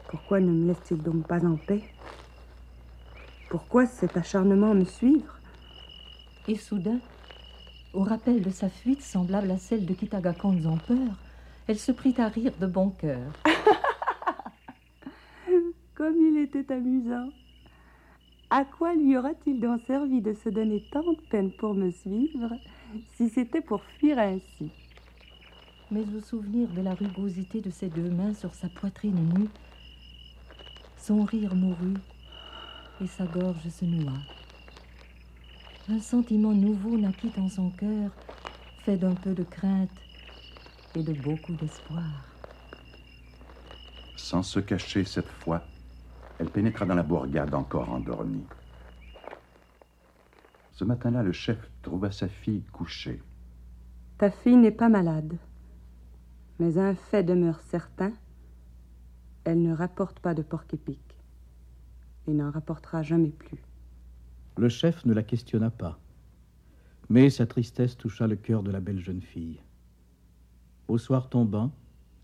Pourquoi 0.10 0.40
ne 0.40 0.52
me 0.52 0.68
laisse-t-il 0.68 1.02
donc 1.02 1.28
pas 1.28 1.44
en 1.44 1.56
paix? 1.56 1.84
Pourquoi 3.50 3.88
cet 3.88 4.16
acharnement 4.16 4.72
à 4.72 4.74
me 4.76 4.86
suivre? 4.86 5.40
Et 6.48 6.56
soudain, 6.56 7.00
au 7.94 8.04
rappel 8.04 8.42
de 8.42 8.52
sa 8.52 8.70
fuite 8.70 9.02
semblable 9.02 9.50
à 9.50 9.58
celle 9.58 9.86
de 9.86 9.94
Kitagakan 9.94 10.56
peur, 10.88 11.18
elle 11.68 11.80
se 11.80 11.92
prit 11.92 12.14
à 12.20 12.28
rire 12.28 12.54
de 12.60 12.68
bon 12.68 12.92
cœur. 12.92 13.32
Comme 15.96 16.16
il 16.18 16.38
était 16.44 16.72
amusant. 16.72 17.30
À 18.58 18.64
quoi 18.64 18.96
lui 18.96 19.18
aura-t-il 19.18 19.60
donc 19.60 19.82
servi 19.86 20.22
de 20.22 20.32
se 20.32 20.48
donner 20.48 20.80
tant 20.90 21.12
de 21.12 21.20
peine 21.30 21.52
pour 21.52 21.74
me 21.74 21.92
suivre 21.92 22.54
si 23.18 23.28
c'était 23.28 23.60
pour 23.60 23.84
fuir 23.84 24.18
ainsi? 24.18 24.70
Mais 25.92 26.06
au 26.16 26.22
souvenir 26.22 26.70
de 26.70 26.82
la 26.82 26.94
rugosité 26.94 27.60
de 27.60 27.70
ses 27.70 27.90
deux 27.90 28.10
mains 28.10 28.34
sur 28.34 28.54
sa 28.54 28.70
poitrine 28.70 29.30
nue, 29.34 29.50
son 30.98 31.26
rire 31.26 31.54
mourut 31.54 31.98
et 33.04 33.08
sa 33.08 33.26
gorge 33.26 33.68
se 33.68 33.84
noua. 33.84 34.20
Un 35.90 36.00
sentiment 36.00 36.54
nouveau 36.54 36.98
naquit 36.98 37.34
en 37.38 37.50
son 37.50 37.70
cœur, 37.72 38.10
fait 38.86 38.96
d'un 38.96 39.16
peu 39.16 39.34
de 39.34 39.44
crainte 39.44 39.90
et 40.96 41.04
de 41.04 41.12
beaucoup 41.12 41.52
d'espoir. 41.56 42.24
Sans 44.16 44.44
se 44.44 44.62
cacher 44.62 45.04
cette 45.04 45.28
fois, 45.28 45.62
elle 46.40 46.50
pénétra 46.50 46.86
dans 46.86 46.96
la 46.96 47.04
bourgade 47.04 47.54
encore 47.54 47.90
endormie. 47.90 48.46
Ce 50.74 50.84
matin-là, 50.84 51.24
le 51.24 51.32
chef 51.32 51.58
trouva 51.82 52.12
sa 52.12 52.28
fille 52.28 52.64
couchée. 52.74 53.22
Ta 54.18 54.30
fille 54.30 54.58
n'est 54.58 54.72
pas 54.72 54.90
malade, 54.90 55.38
mais 56.60 56.78
un 56.78 56.96
fait 56.96 57.24
demeure 57.24 57.62
certain, 57.62 58.12
elle 59.46 59.62
ne 59.62 59.74
rapporte 59.74 60.20
pas 60.20 60.34
de 60.34 60.42
porc-épic 60.42 61.00
et 62.28 62.34
n'en 62.34 62.52
rapportera 62.52 63.04
jamais 63.04 63.30
plus. 63.30 63.64
Le 64.58 64.70
chef 64.70 65.06
ne 65.06 65.14
la 65.14 65.24
questionna 65.24 65.70
pas, 65.70 66.00
mais 67.10 67.30
sa 67.30 67.46
tristesse 67.46 67.98
toucha 67.98 68.28
le 68.28 68.36
cœur 68.36 68.64
de 68.64 68.72
la 68.72 68.80
belle 68.80 69.00
jeune 69.00 69.22
fille. 69.22 69.62
Au 70.88 70.98
soir 70.98 71.30
tombant, 71.30 71.72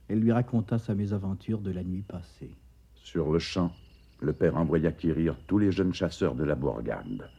elle 0.08 0.20
lui 0.20 0.32
raconta 0.32 0.78
sa 0.78 0.96
mésaventure 0.96 1.62
de 1.62 1.72
la 1.72 1.84
nuit 1.84 2.04
passée. 2.04 2.56
Sur 2.96 3.32
le 3.32 3.40
champ, 3.40 3.72
le 4.22 4.34
père 4.34 4.56
envoya 4.56 4.92
quérir 4.92 5.36
tous 5.48 5.58
les 5.58 5.72
jeunes 5.72 5.94
chasseurs 5.94 6.36
de 6.36 6.44
la 6.44 6.56
bourgade. 6.56 7.30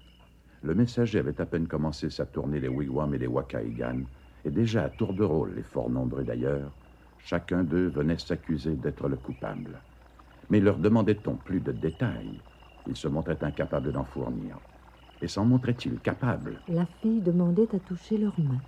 Le 0.63 0.75
messager 0.75 1.21
avait 1.21 1.41
à 1.41 1.47
peine 1.47 1.67
commencé 1.67 2.11
sa 2.11 2.27
tournée 2.27 2.61
les 2.61 2.69
wigwams 2.69 3.15
et 3.15 3.19
les 3.19 3.27
wakaigan, 3.27 4.01
et 4.45 4.51
déjà 4.51 4.85
à 4.85 4.89
tour 4.89 5.13
de 5.13 5.25
rôle, 5.25 5.55
les 5.55 5.63
fort 5.63 5.91
nombreux 5.91 6.25
d'ailleurs, 6.25 6.73
chacun 7.19 7.63
d'eux 7.63 7.89
venait 7.89 8.19
s'accuser 8.19 8.75
d'être 8.75 9.09
le 9.09 9.17
coupable. 9.17 9.81
Mais 10.51 10.61
leur 10.61 10.79
demandait-on 10.79 11.37
plus 11.37 11.61
de 11.61 11.73
détails? 11.73 12.41
Ils 12.89 12.97
se 12.97 13.07
montraient 13.07 13.43
incapables 13.45 13.93
d'en 13.93 14.05
fournir. 14.05 14.59
Et 15.21 15.29
s'en 15.29 15.45
montraient-ils 15.45 16.01
capables 16.01 16.61
La 16.67 16.87
fille 17.01 17.21
demandait 17.21 17.73
à 17.75 17.79
toucher 17.79 18.19
leurs 18.19 18.41
mains. 18.41 18.61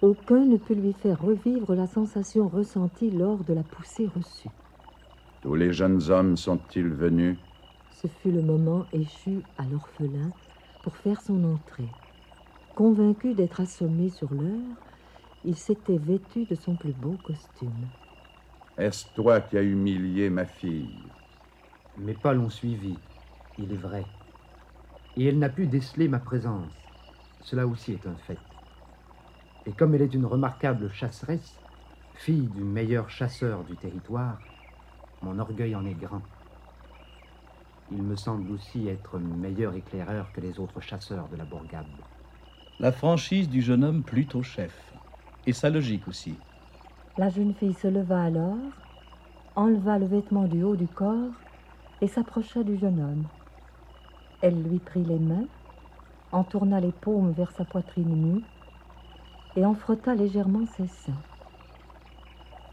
Aucun 0.00 0.46
ne 0.46 0.56
peut 0.56 0.74
lui 0.74 0.94
faire 0.94 1.20
revivre 1.20 1.74
la 1.74 1.86
sensation 1.86 2.48
ressentie 2.48 3.10
lors 3.10 3.44
de 3.44 3.52
la 3.52 3.64
poussée 3.64 4.06
reçue. 4.06 4.48
Tous 5.40 5.56
les 5.56 5.72
jeunes 5.72 6.10
hommes 6.12 6.36
sont-ils 6.36 6.86
venus? 6.88 7.38
Ce 7.90 8.06
fut 8.06 8.32
le 8.32 8.40
moment 8.40 8.88
échu 8.92 9.44
à 9.58 9.66
l'orphelin 9.66 10.32
pour 10.80 10.96
faire 10.96 11.20
son 11.20 11.44
entrée. 11.44 11.90
Convaincu 12.74 13.34
d'être 13.34 13.60
assommé 13.60 14.08
sur 14.10 14.34
l'heure, 14.34 14.76
il 15.44 15.56
s'était 15.56 15.98
vêtu 15.98 16.46
de 16.46 16.54
son 16.54 16.76
plus 16.76 16.94
beau 16.94 17.18
costume. 17.18 17.90
Est-ce 18.78 19.12
toi 19.12 19.42
qui 19.42 19.58
as 19.58 19.62
humilié 19.62 20.30
ma 20.30 20.46
fille? 20.46 21.12
Mes 21.96 22.14
pas 22.14 22.32
l'ont 22.32 22.48
suivi, 22.48 23.02
il 23.58 23.72
est 23.72 23.76
vrai. 23.76 24.08
Et 25.16 25.26
elle 25.26 25.38
n'a 25.38 25.50
pu 25.50 25.66
déceler 25.66 26.08
ma 26.08 26.18
présence. 26.18 26.90
Cela 27.40 27.66
aussi 27.66 27.92
est 27.92 28.06
un 28.06 28.16
fait. 28.16 28.40
Et 29.66 29.74
comme 29.76 29.94
elle 29.94 30.02
est 30.02 30.14
une 30.14 30.26
remarquable 30.26 30.90
chasseresse, 30.90 31.62
fille 32.12 32.48
du 32.48 32.64
meilleur 32.64 33.08
chasseur 33.08 33.64
du 33.64 33.78
territoire, 33.78 34.48
mon 35.22 35.38
orgueil 35.38 35.74
en 35.74 35.84
est 35.84 35.94
grand. 35.94 36.22
Il 37.90 38.02
me 38.02 38.16
semble 38.16 38.50
aussi 38.52 38.88
être 38.88 39.18
meilleur 39.18 39.74
éclaireur 39.74 40.30
que 40.32 40.40
les 40.40 40.58
autres 40.60 40.80
chasseurs 40.80 41.28
de 41.28 41.36
la 41.36 41.44
bourgade. 41.44 41.86
La 42.80 42.92
franchise 42.92 43.48
du 43.48 43.62
jeune 43.62 43.82
homme 43.82 44.02
plut 44.02 44.34
au 44.34 44.42
chef, 44.42 44.92
et 45.46 45.52
sa 45.52 45.70
logique 45.70 46.06
aussi. 46.06 46.34
La 47.16 47.30
jeune 47.30 47.54
fille 47.54 47.74
se 47.74 47.88
leva 47.88 48.22
alors, 48.22 48.58
enleva 49.56 49.98
le 49.98 50.06
vêtement 50.06 50.44
du 50.44 50.62
haut 50.62 50.76
du 50.76 50.86
corps 50.86 51.32
et 52.00 52.06
s'approcha 52.06 52.62
du 52.62 52.76
jeune 52.76 53.00
homme. 53.00 53.24
Elle 54.42 54.62
lui 54.62 54.78
prit 54.78 55.02
les 55.02 55.18
mains, 55.18 55.46
en 56.30 56.44
tourna 56.44 56.80
les 56.80 56.92
paumes 56.92 57.32
vers 57.32 57.50
sa 57.52 57.64
poitrine 57.64 58.14
nue 58.14 58.42
et 59.56 59.64
en 59.64 59.74
frotta 59.74 60.14
légèrement 60.14 60.66
ses 60.76 60.86
seins. 60.86 61.22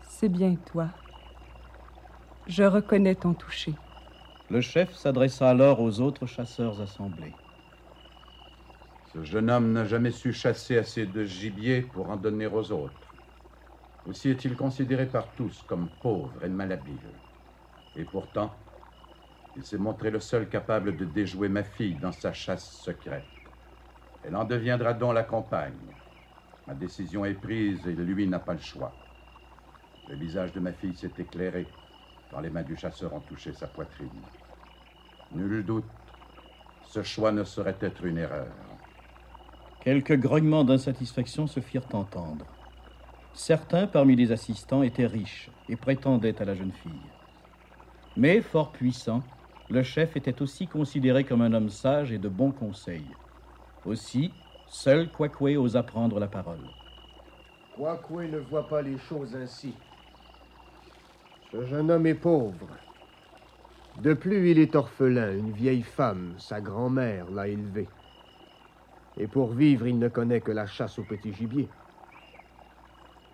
C'est 0.04 0.30
bien 0.30 0.56
toi, 0.72 0.90
je 2.48 2.64
reconnais 2.64 3.16
ton 3.16 3.34
toucher. 3.34 3.76
Le 4.50 4.62
chef 4.62 4.94
s'adressa 4.96 5.50
alors 5.50 5.80
aux 5.82 6.00
autres 6.00 6.28
chasseurs 6.28 6.80
assemblés. 6.80 7.34
Ce 9.06 9.24
jeune 9.24 9.50
homme 9.50 9.72
n'a 9.72 9.86
jamais 9.86 10.12
su 10.12 10.32
chasser 10.34 10.78
assez 10.78 11.08
de 11.08 11.24
gibier 11.24 11.82
pour 11.82 12.10
en 12.10 12.18
donner 12.18 12.46
aux 12.46 12.72
autres. 12.72 13.08
Aussi 14.06 14.30
est-il 14.30 14.56
considéré 14.56 15.08
par 15.08 15.34
tous 15.34 15.64
comme 15.64 15.90
pauvre 15.90 16.44
et 16.44 16.50
malhabile. 16.50 17.10
Et 17.96 18.06
pourtant, 18.06 18.56
il 19.56 19.64
s'est 19.64 19.78
montré 19.80 20.12
le 20.12 20.20
seul 20.20 20.48
capable 20.48 20.96
de 20.98 21.06
déjouer 21.06 21.50
ma 21.50 21.64
fille 21.64 21.96
dans 21.96 22.12
sa 22.12 22.34
chasse 22.34 22.70
secrète. 22.70 23.26
Elle 24.22 24.36
en 24.36 24.46
deviendra 24.46 24.94
donc 24.94 25.16
la 25.16 25.24
compagne. 25.24 25.96
Ma 26.68 26.76
décision 26.76 27.26
est 27.26 27.36
prise 27.36 27.88
et 27.88 27.94
lui 27.94 28.28
n'a 28.28 28.40
pas 28.40 28.54
le 28.54 28.60
choix. 28.60 29.02
Le 30.08 30.16
visage 30.16 30.54
de 30.54 30.60
ma 30.60 30.74
fille 30.74 30.96
s'est 30.96 31.14
éclairé 31.18 31.74
quand 32.32 32.40
les 32.40 32.50
mains 32.50 32.64
du 32.64 32.76
chasseur 32.76 33.14
ont 33.14 33.22
touché 33.22 33.54
sa 33.54 33.68
poitrine. 33.68 34.10
Nul 35.34 35.66
doute, 35.66 35.86
ce 36.88 37.04
choix 37.04 37.32
ne 37.32 37.44
saurait 37.44 37.78
être 37.82 38.06
une 38.06 38.18
erreur. 38.18 38.48
Quelques 39.82 40.18
grognements 40.18 40.64
d'insatisfaction 40.64 41.48
se 41.48 41.60
firent 41.60 41.88
entendre. 41.94 42.46
Certains 43.34 43.86
parmi 43.86 44.16
les 44.16 44.32
assistants 44.32 44.82
étaient 44.82 45.06
riches 45.06 45.52
et 45.70 45.76
prétendaient 45.76 46.42
à 46.42 46.46
la 46.46 46.56
jeune 46.56 46.72
fille. 46.72 47.12
Mais, 48.16 48.42
fort 48.42 48.72
puissant, 48.72 49.24
le 49.70 49.84
chef 49.84 50.16
était 50.16 50.42
aussi 50.42 50.68
considéré 50.68 51.26
comme 51.26 51.42
un 51.42 51.54
homme 51.54 51.70
sage 51.70 52.12
et 52.12 52.18
de 52.18 52.30
bon 52.30 52.52
conseil. 52.52 53.06
Aussi, 53.84 54.32
seul 54.68 55.12
Kwakwe 55.12 55.58
osa 55.58 55.84
prendre 55.84 56.20
la 56.20 56.28
parole. 56.28 56.72
Kwakwe 57.76 58.30
ne 58.32 58.38
voit 58.38 58.68
pas 58.68 58.82
les 58.82 58.98
choses 58.98 59.36
ainsi. 59.36 59.76
Ce 61.56 61.66
jeune 61.68 61.90
homme 61.90 62.06
est 62.06 62.16
pauvre. 62.16 62.68
De 64.02 64.14
plus, 64.14 64.52
il 64.52 64.60
est 64.60 64.76
orphelin. 64.76 65.32
Une 65.38 65.52
vieille 65.52 65.84
femme, 65.84 66.34
sa 66.38 66.60
grand-mère, 66.60 67.32
l'a 67.32 67.48
élevé. 67.48 67.88
Et 69.18 69.28
pour 69.28 69.54
vivre, 69.54 69.88
il 69.88 69.98
ne 69.98 70.10
connaît 70.10 70.42
que 70.42 70.52
la 70.52 70.66
chasse 70.66 71.00
au 71.00 71.04
petit 71.04 71.32
gibier. 71.32 71.70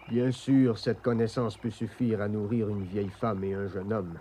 Bien 0.07 0.29
sûr, 0.29 0.77
cette 0.77 1.01
connaissance 1.01 1.57
peut 1.57 1.71
suffire 1.71 2.21
à 2.21 2.27
nourrir 2.27 2.69
une 2.69 2.83
vieille 2.83 3.09
femme 3.09 3.43
et 3.43 3.55
un 3.55 3.67
jeune 3.67 3.91
homme. 3.91 4.19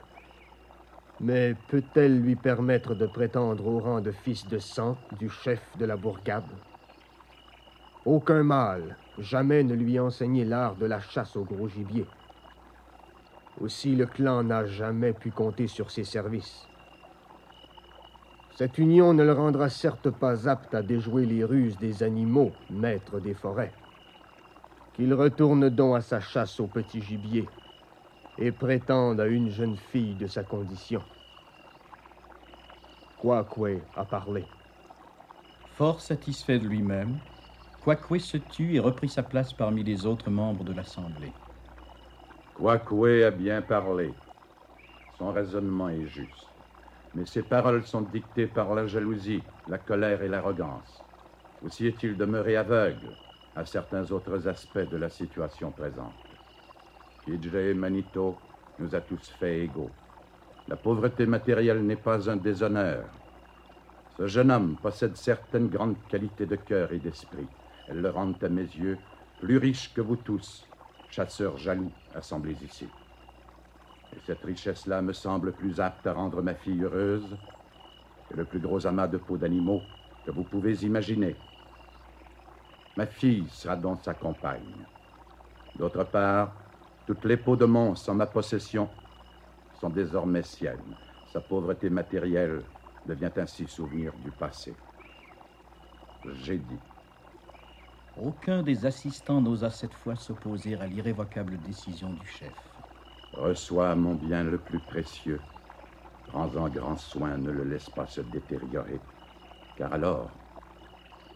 Mais 1.21 1.55
peut-elle 1.69 2.23
lui 2.23 2.37
permettre 2.37 2.95
de 2.95 3.05
prétendre 3.05 3.67
au 3.67 3.81
rang 3.81 4.01
de 4.01 4.13
fils 4.13 4.49
de 4.49 4.59
sang 4.59 4.97
du 5.19 5.29
chef 5.29 5.61
de 5.77 5.85
la 5.85 5.99
bourgade? 5.99 6.49
Aucun 8.07 8.45
mâle 8.45 8.97
jamais 9.19 9.63
ne 9.63 9.75
lui 9.75 9.99
a 9.99 10.05
enseigné 10.05 10.47
l'art 10.47 10.77
de 10.77 10.87
la 10.87 11.01
chasse 11.01 11.37
au 11.37 11.45
gros 11.45 11.69
gibier. 11.69 12.07
Aussi 13.61 13.95
le 13.95 14.07
clan 14.07 14.43
n'a 14.43 14.67
jamais 14.67 15.13
pu 15.13 15.31
compter 15.31 15.67
sur 15.67 15.91
ses 15.91 16.05
services. 16.05 16.67
Cette 18.57 18.79
union 18.79 19.13
ne 19.15 19.23
le 19.23 19.33
rendra 19.33 19.69
certes 19.69 20.11
pas 20.11 20.49
apte 20.49 20.75
à 20.75 20.83
déjouer 20.83 21.27
les 21.27 21.45
ruses 21.45 21.79
des 21.79 22.03
animaux, 22.03 22.53
maîtres 22.71 23.21
des 23.21 23.35
forêts. 23.35 23.73
Qu'il 24.95 25.15
retourne 25.15 25.69
donc 25.71 25.97
à 25.97 26.01
sa 26.01 26.21
chasse 26.21 26.61
au 26.61 26.67
petit 26.67 27.01
gibier 27.01 27.49
et 28.39 28.53
prétende 28.53 29.21
à 29.21 29.27
une 29.27 29.51
jeune 29.51 29.77
fille 29.77 30.15
de 30.15 30.27
sa 30.27 30.43
condition. 30.43 31.03
Quoique 33.21 33.81
a 33.97 34.05
parlé. 34.05 34.45
Fort 35.77 36.01
satisfait 36.01 36.59
de 36.59 36.67
lui-même, 36.67 37.19
Quoique 37.83 38.19
se 38.19 38.37
tut 38.37 38.75
et 38.75 38.79
reprit 38.79 39.09
sa 39.09 39.23
place 39.23 39.55
parmi 39.55 39.83
les 39.83 40.05
autres 40.05 40.31
membres 40.31 40.65
de 40.65 40.73
l'Assemblée. 40.75 41.33
Kwakwe 42.55 43.25
a 43.25 43.31
bien 43.31 43.63
parlé. 43.63 44.13
Son 45.19 45.33
raisonnement 45.33 45.89
est 45.89 46.07
juste. 46.07 46.47
Mais 47.15 47.27
ses 47.27 47.43
paroles 47.43 47.85
sont 47.85 48.03
dictées 48.03 48.47
par 48.47 48.75
la 48.75 48.87
jalousie, 48.87 49.43
la 49.69 49.79
colère 49.79 50.23
et 50.23 50.29
l'arrogance. 50.29 51.03
Aussi 51.65 51.87
est-il 51.87 52.17
demeuré 52.17 52.57
aveugle, 52.57 53.17
à 53.57 53.65
certains 53.65 54.11
autres 54.13 54.47
aspects 54.49 54.89
de 54.91 54.97
la 54.97 55.09
situation 55.09 55.71
présente. 55.71 56.15
Kidje 57.25 57.75
Manito 57.75 58.37
nous 58.79 58.95
a 58.95 59.01
tous 59.01 59.29
fait 59.39 59.65
égaux. 59.65 59.91
La 60.69 60.77
pauvreté 60.77 61.27
matérielle 61.27 61.85
n'est 61.85 61.97
pas 61.97 62.31
un 62.31 62.37
déshonneur. 62.37 63.05
Ce 64.17 64.27
jeune 64.27 64.51
homme 64.51 64.77
possède 64.81 65.17
certaines 65.17 65.69
grandes 65.69 65.97
qualités 66.09 66.47
de 66.47 66.57
cœur 66.57 66.93
et 66.93 66.99
d'esprit. 66.99 67.49
Elles 67.89 68.01
le 68.01 68.11
rendent 68.11 68.43
à 68.45 68.49
mes 68.49 68.63
yeux 68.63 68.99
plus 69.41 69.59
riche 69.59 69.93
que 69.95 70.01
vous 70.01 70.17
tous, 70.17 70.67
chasseurs 71.11 71.57
jaloux 71.59 71.91
assemblés 72.15 72.57
ici. 72.65 72.87
Et 74.15 74.21
cette 74.27 74.43
richesse-là 74.45 75.03
me 75.03 75.13
semble 75.13 75.53
plus 75.53 75.81
apte 75.81 76.07
à 76.07 76.13
rendre 76.13 76.43
ma 76.43 76.55
fille 76.55 76.83
heureuse 76.83 77.37
que 78.29 78.37
le 78.37 78.45
plus 78.45 78.61
gros 78.61 78.87
amas 78.87 79.09
de 79.09 79.19
peaux 79.19 79.37
d'animaux 79.37 79.83
que 80.25 80.31
vous 80.31 80.45
pouvez 80.45 80.85
imaginer. 80.85 81.37
Ma 82.97 83.07
fille 83.07 83.49
sera 83.49 83.77
donc 83.77 84.01
sa 84.03 84.15
compagne. 84.15 84.85
D'autre 85.77 86.05
part, 86.05 86.53
toutes 87.07 87.25
les 87.25 87.37
peaux 87.37 87.57
de 87.57 87.65
monstres 87.65 88.11
en 88.11 88.15
ma 88.15 88.27
possession 88.27 88.89
sont 89.81 89.91
désormais 89.91 90.43
siennes. 90.43 90.97
Sa 91.33 91.41
pauvreté 91.41 91.89
matérielle 91.89 92.63
devient 93.07 93.31
ainsi 93.37 93.67
souvenir 93.67 94.13
du 94.25 94.31
passé. 94.31 94.75
J'ai 96.43 96.59
dit. 96.59 96.90
Aucun 98.23 98.63
des 98.63 98.85
assistants 98.85 99.41
n'osa 99.41 99.71
cette 99.71 99.95
fois 99.95 100.15
s'opposer 100.15 100.75
à 100.75 100.87
l'irrévocable 100.87 101.57
décision 101.57 102.13
du 102.13 102.27
chef. 102.27 102.53
Reçois 103.33 103.95
mon 103.97 104.15
bien 104.15 104.45
le 104.45 104.59
plus 104.59 104.79
précieux. 104.79 105.41
Prends-en 106.27 106.69
grand 106.69 106.97
soin, 106.97 107.39
ne 107.39 107.51
le 107.51 107.65
laisse 107.65 107.89
pas 107.89 108.07
se 108.07 108.21
détériorer, 108.21 109.01
car 109.77 109.95
alors, 109.95 110.31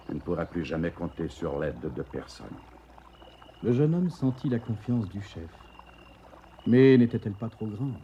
tu 0.06 0.14
ne 0.14 0.20
pourras 0.20 0.44
plus 0.44 0.64
jamais 0.64 0.90
compter 0.90 1.28
sur 1.28 1.58
l'aide 1.58 1.80
de 1.80 2.02
personne. 2.02 2.56
Le 3.62 3.72
jeune 3.72 3.94
homme 3.94 4.10
sentit 4.10 4.50
la 4.50 4.58
confiance 4.58 5.08
du 5.08 5.22
chef. 5.22 5.50
Mais 6.66 6.98
n'était-elle 6.98 7.32
pas 7.32 7.48
trop 7.48 7.66
grande? 7.66 7.96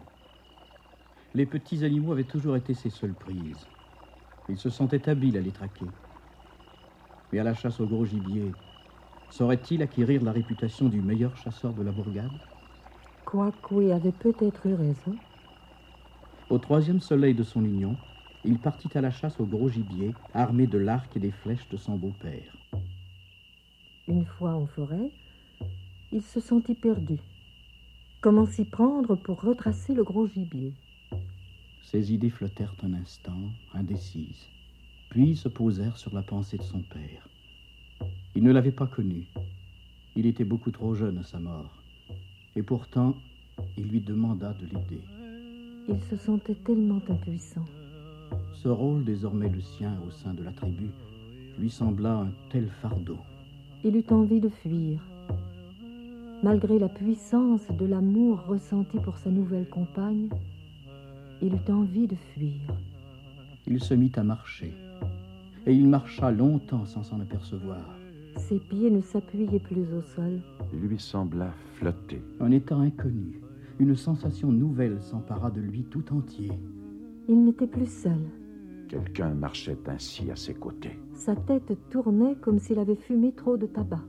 Les 1.34 1.44
petits 1.44 1.84
animaux 1.84 2.12
avaient 2.12 2.24
toujours 2.24 2.56
été 2.56 2.72
ses 2.72 2.90
seules 2.90 3.14
prises. 3.14 3.66
Il 4.48 4.56
se 4.56 4.70
sentait 4.70 5.08
habile 5.08 5.36
à 5.36 5.42
les 5.42 5.52
traquer. 5.52 5.86
Mais 7.30 7.38
à 7.38 7.44
la 7.44 7.54
chasse 7.54 7.78
au 7.78 7.86
gros 7.86 8.04
gibier, 8.04 8.54
saurait-il 9.30 9.82
acquérir 9.82 10.22
la 10.22 10.32
réputation 10.32 10.88
du 10.88 11.00
meilleur 11.00 11.36
chasseur 11.36 11.72
de 11.72 11.82
la 11.82 11.92
bourgade? 11.92 12.30
Quoique 13.24 13.90
avait 13.90 14.12
peut-être 14.12 14.66
eu 14.66 14.74
raison. 14.74 15.16
Au 16.48 16.58
troisième 16.58 17.00
soleil 17.00 17.34
de 17.34 17.44
son 17.44 17.64
union, 17.64 17.96
il 18.44 18.58
partit 18.58 18.96
à 18.96 19.00
la 19.00 19.10
chasse 19.10 19.38
au 19.38 19.46
gros 19.46 19.68
gibier, 19.68 20.14
armé 20.34 20.66
de 20.66 20.78
l'arc 20.78 21.16
et 21.16 21.20
des 21.20 21.30
flèches 21.30 21.68
de 21.70 21.76
son 21.76 21.96
beau-père. 21.96 22.56
Une 24.08 24.24
fois 24.24 24.54
en 24.54 24.66
forêt, 24.66 25.12
il 26.12 26.22
se 26.22 26.40
sentit 26.40 26.74
perdu. 26.74 27.20
Comment 28.20 28.46
s'y 28.46 28.64
prendre 28.64 29.14
pour 29.14 29.40
retracer 29.42 29.94
le 29.94 30.02
gros 30.02 30.26
gibier? 30.26 30.74
Ses 31.82 32.12
idées 32.12 32.30
flottèrent 32.30 32.74
un 32.82 32.94
instant, 32.94 33.52
indécises, 33.72 34.48
puis 35.08 35.36
se 35.36 35.48
posèrent 35.48 35.96
sur 35.98 36.14
la 36.14 36.22
pensée 36.22 36.58
de 36.58 36.62
son 36.62 36.82
père. 36.82 37.28
Il 38.36 38.44
ne 38.44 38.52
l'avait 38.52 38.70
pas 38.70 38.86
connu. 38.86 39.26
Il 40.14 40.26
était 40.26 40.44
beaucoup 40.44 40.70
trop 40.70 40.94
jeune 40.94 41.18
à 41.18 41.24
sa 41.24 41.40
mort. 41.40 41.82
Et 42.54 42.62
pourtant, 42.62 43.16
il 43.76 43.88
lui 43.88 44.00
demanda 44.00 44.54
de 44.54 44.66
l'aider. 44.66 45.02
Il 45.88 46.00
se 46.08 46.16
sentait 46.16 46.54
tellement 46.54 47.02
impuissant. 47.08 47.64
Ce 48.54 48.68
rôle, 48.68 49.04
désormais 49.04 49.48
le 49.48 49.60
sien 49.60 49.96
au 50.06 50.10
sein 50.10 50.32
de 50.34 50.44
la 50.44 50.52
tribu, 50.52 50.90
lui 51.58 51.70
sembla 51.70 52.12
un 52.12 52.32
tel 52.50 52.68
fardeau. 52.80 53.18
Il 53.82 53.96
eut 53.96 54.04
envie 54.10 54.40
de 54.40 54.48
fuir. 54.48 55.00
Malgré 56.42 56.78
la 56.78 56.88
puissance 56.88 57.66
de 57.68 57.84
l'amour 57.84 58.44
ressenti 58.46 58.98
pour 58.98 59.16
sa 59.18 59.30
nouvelle 59.30 59.68
compagne, 59.68 60.28
il 61.42 61.54
eut 61.54 61.70
envie 61.70 62.06
de 62.06 62.16
fuir. 62.32 62.60
Il 63.66 63.82
se 63.82 63.94
mit 63.94 64.12
à 64.16 64.22
marcher, 64.22 64.72
et 65.66 65.74
il 65.74 65.88
marcha 65.88 66.30
longtemps 66.30 66.86
sans 66.86 67.02
s'en 67.02 67.20
apercevoir. 67.20 67.99
Ses 68.36 68.58
pieds 68.58 68.90
ne 68.90 69.00
s'appuyaient 69.00 69.60
plus 69.60 69.86
au 69.94 70.02
sol. 70.02 70.40
Il 70.72 70.80
lui 70.80 70.98
sembla 70.98 71.52
flotter. 71.74 72.22
Un 72.40 72.50
état 72.50 72.76
inconnu, 72.76 73.40
une 73.78 73.96
sensation 73.96 74.52
nouvelle 74.52 75.00
s'empara 75.00 75.50
de 75.50 75.60
lui 75.60 75.84
tout 75.84 76.12
entier. 76.12 76.52
Il 77.28 77.44
n'était 77.44 77.66
plus 77.66 77.90
seul. 77.90 78.20
Quelqu'un 78.88 79.34
marchait 79.34 79.78
ainsi 79.86 80.30
à 80.30 80.36
ses 80.36 80.54
côtés. 80.54 80.98
Sa 81.14 81.36
tête 81.36 81.72
tournait 81.90 82.34
comme 82.40 82.58
s'il 82.58 82.78
avait 82.78 82.96
fumé 82.96 83.32
trop 83.32 83.56
de 83.56 83.66
tabac. 83.66 84.02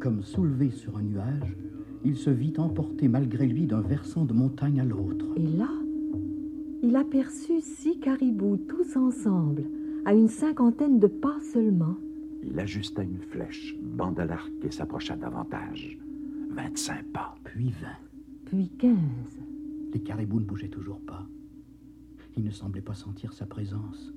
Comme 0.00 0.22
soulevé 0.22 0.70
sur 0.70 0.96
un 0.98 1.02
nuage, 1.02 1.56
il 2.04 2.16
se 2.16 2.30
vit 2.30 2.52
emporter 2.58 3.08
malgré 3.08 3.46
lui 3.46 3.66
d'un 3.66 3.80
versant 3.80 4.24
de 4.24 4.32
montagne 4.32 4.80
à 4.80 4.84
l'autre. 4.84 5.26
Et 5.36 5.46
là, 5.46 5.70
il 6.82 6.94
aperçut 6.94 7.60
six 7.60 7.98
caribous 7.98 8.58
tous 8.68 8.96
ensemble, 8.96 9.64
à 10.04 10.14
une 10.14 10.28
cinquantaine 10.28 11.00
de 11.00 11.08
pas 11.08 11.38
seulement. 11.52 11.96
Il 12.48 12.58
ajusta 12.60 13.02
une 13.02 13.18
flèche, 13.18 13.74
banda 13.82 14.24
l'arc 14.24 14.52
et 14.62 14.70
s'approcha 14.70 15.16
davantage. 15.16 15.98
Vingt-cinq 16.50 17.04
pas. 17.12 17.34
Puis 17.44 17.70
vingt. 17.70 17.98
Puis 18.46 18.70
quinze. 18.78 19.40
Les 19.92 20.00
caribous 20.00 20.40
ne 20.40 20.44
bougeaient 20.44 20.68
toujours 20.68 21.00
pas. 21.00 21.26
Il 22.36 22.44
ne 22.44 22.50
semblait 22.50 22.82
pas 22.82 22.94
sentir 22.94 23.32
sa 23.32 23.46
présence. 23.46 24.12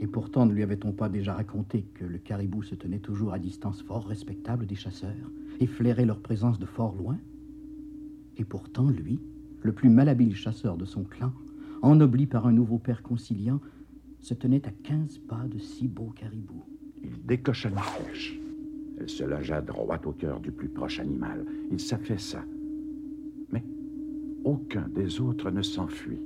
Et 0.00 0.06
pourtant, 0.06 0.44
ne 0.44 0.52
lui 0.52 0.62
avait-on 0.62 0.92
pas 0.92 1.08
déjà 1.08 1.34
raconté 1.34 1.82
que 1.94 2.04
le 2.04 2.18
caribou 2.18 2.62
se 2.62 2.74
tenait 2.74 2.98
toujours 2.98 3.32
à 3.32 3.38
distance 3.38 3.80
fort 3.82 4.06
respectable 4.06 4.66
des 4.66 4.74
chasseurs 4.74 5.30
et 5.60 5.66
flairait 5.66 6.04
leur 6.04 6.20
présence 6.20 6.58
de 6.58 6.66
fort 6.66 6.94
loin? 6.96 7.18
Et 8.36 8.44
pourtant, 8.44 8.90
lui, 8.90 9.20
le 9.62 9.72
plus 9.72 9.88
malhabile 9.88 10.34
chasseur 10.34 10.76
de 10.76 10.84
son 10.84 11.04
clan, 11.04 11.32
ennobli 11.80 12.26
par 12.26 12.46
un 12.46 12.52
nouveau 12.52 12.78
père 12.78 13.02
conciliant, 13.02 13.60
se 14.20 14.34
tenait 14.34 14.66
à 14.66 14.70
quinze 14.82 15.18
pas 15.18 15.46
de 15.48 15.58
si 15.58 15.88
beaux 15.88 16.10
caribous. 16.10 16.64
Il 17.06 17.24
décocha 17.24 17.70
la 17.70 17.82
flèche. 17.82 18.36
Elle 18.98 19.08
se 19.08 19.22
logea 19.22 19.60
droit 19.60 20.00
au 20.04 20.12
cœur 20.12 20.40
du 20.40 20.50
plus 20.50 20.68
proche 20.68 20.98
animal. 20.98 21.44
Il 21.70 21.78
s'affaissa. 21.78 22.42
Mais 23.52 23.62
aucun 24.44 24.88
des 24.88 25.20
autres 25.20 25.50
ne 25.50 25.62
s'enfuit. 25.62 26.20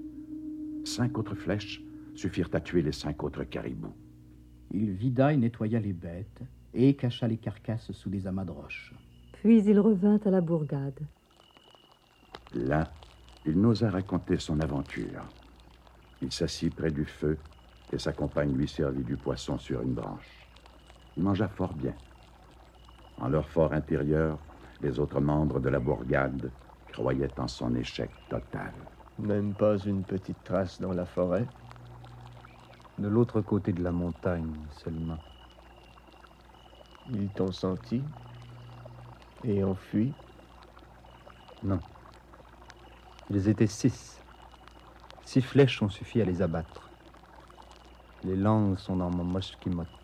Cinq 0.85 1.19
autres 1.19 1.35
flèches 1.35 1.83
suffirent 2.15 2.49
à 2.53 2.61
tuer 2.61 2.83
les 2.83 2.93
cinq 2.93 3.23
autres 3.23 3.45
caribous. 3.45 3.95
Il 4.73 4.93
vida 4.93 5.33
et 5.33 5.37
nettoya 5.37 5.81
les 5.81 5.93
bêtes 5.93 6.43
et 6.73 6.95
cacha 6.95 7.29
les 7.29 7.37
carcasses 7.37 7.93
sous 7.93 8.09
des 8.09 8.27
amas 8.27 8.45
de 8.45 8.53
roches. 8.53 8.95
Puis 9.33 9.63
il 9.65 9.79
revint 9.81 10.21
à 10.25 10.31
la 10.31 10.41
bourgade. 10.41 11.01
Là, 12.55 12.91
il 13.45 13.61
n'osa 13.61 13.91
raconter 13.91 14.39
son 14.39 14.61
aventure. 14.61 15.25
Il 16.23 16.33
s'assit 16.33 16.75
près 16.75 16.91
du 16.91 17.05
feu 17.05 17.37
et 17.93 17.99
sa 17.99 18.13
compagne 18.13 18.55
lui 18.55 18.69
servit 18.69 19.05
du 19.05 19.17
poisson 19.17 19.59
sur 19.59 19.83
une 19.83 19.95
branche. 19.95 20.40
Il 21.17 21.23
mangea 21.23 21.49
fort 21.49 21.73
bien. 21.75 21.95
En 23.21 23.29
leur 23.29 23.49
fort 23.49 23.73
intérieur, 23.73 24.39
les 24.81 24.99
autres 24.99 25.21
membres 25.21 25.61
de 25.61 25.69
la 25.69 25.79
bourgade 25.79 26.51
croyaient 26.93 27.39
en 27.39 27.49
son 27.49 27.75
échec 27.75 28.11
total. 28.29 28.73
Même 29.19 29.53
pas 29.53 29.77
une 29.79 30.03
petite 30.03 30.43
trace 30.45 30.81
dans 30.81 30.93
la 30.93 31.05
forêt? 31.05 31.47
De 32.99 33.09
l'autre 33.09 33.41
côté 33.41 33.73
de 33.73 33.83
la 33.83 33.93
montagne 33.93 34.55
seulement. 34.71 35.19
Ils 37.13 37.29
t'ont 37.29 37.53
senti? 37.53 38.03
Et 39.45 39.63
ont 39.65 39.75
fui. 39.75 40.13
Non. 41.63 41.81
Ils 43.31 43.49
étaient 43.49 43.67
six. 43.67 44.21
Six 45.25 45.43
flèches 45.43 45.83
ont 45.83 45.89
suffi 45.89 46.21
à 46.21 46.25
les 46.25 46.41
abattre. 46.43 46.91
Les 48.25 48.37
langues 48.37 48.79
sont 48.79 48.97
dans 48.97 49.11
mon 49.11 49.25
moshkimote. 49.25 50.00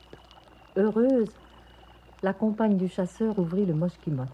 Heureuse, 0.79 1.33
la 2.23 2.35
compagne 2.35 2.77
du 2.77 2.87
chasseur 2.87 3.39
ouvrit 3.39 3.65
le 3.65 3.73
moshkimote. 3.73 4.29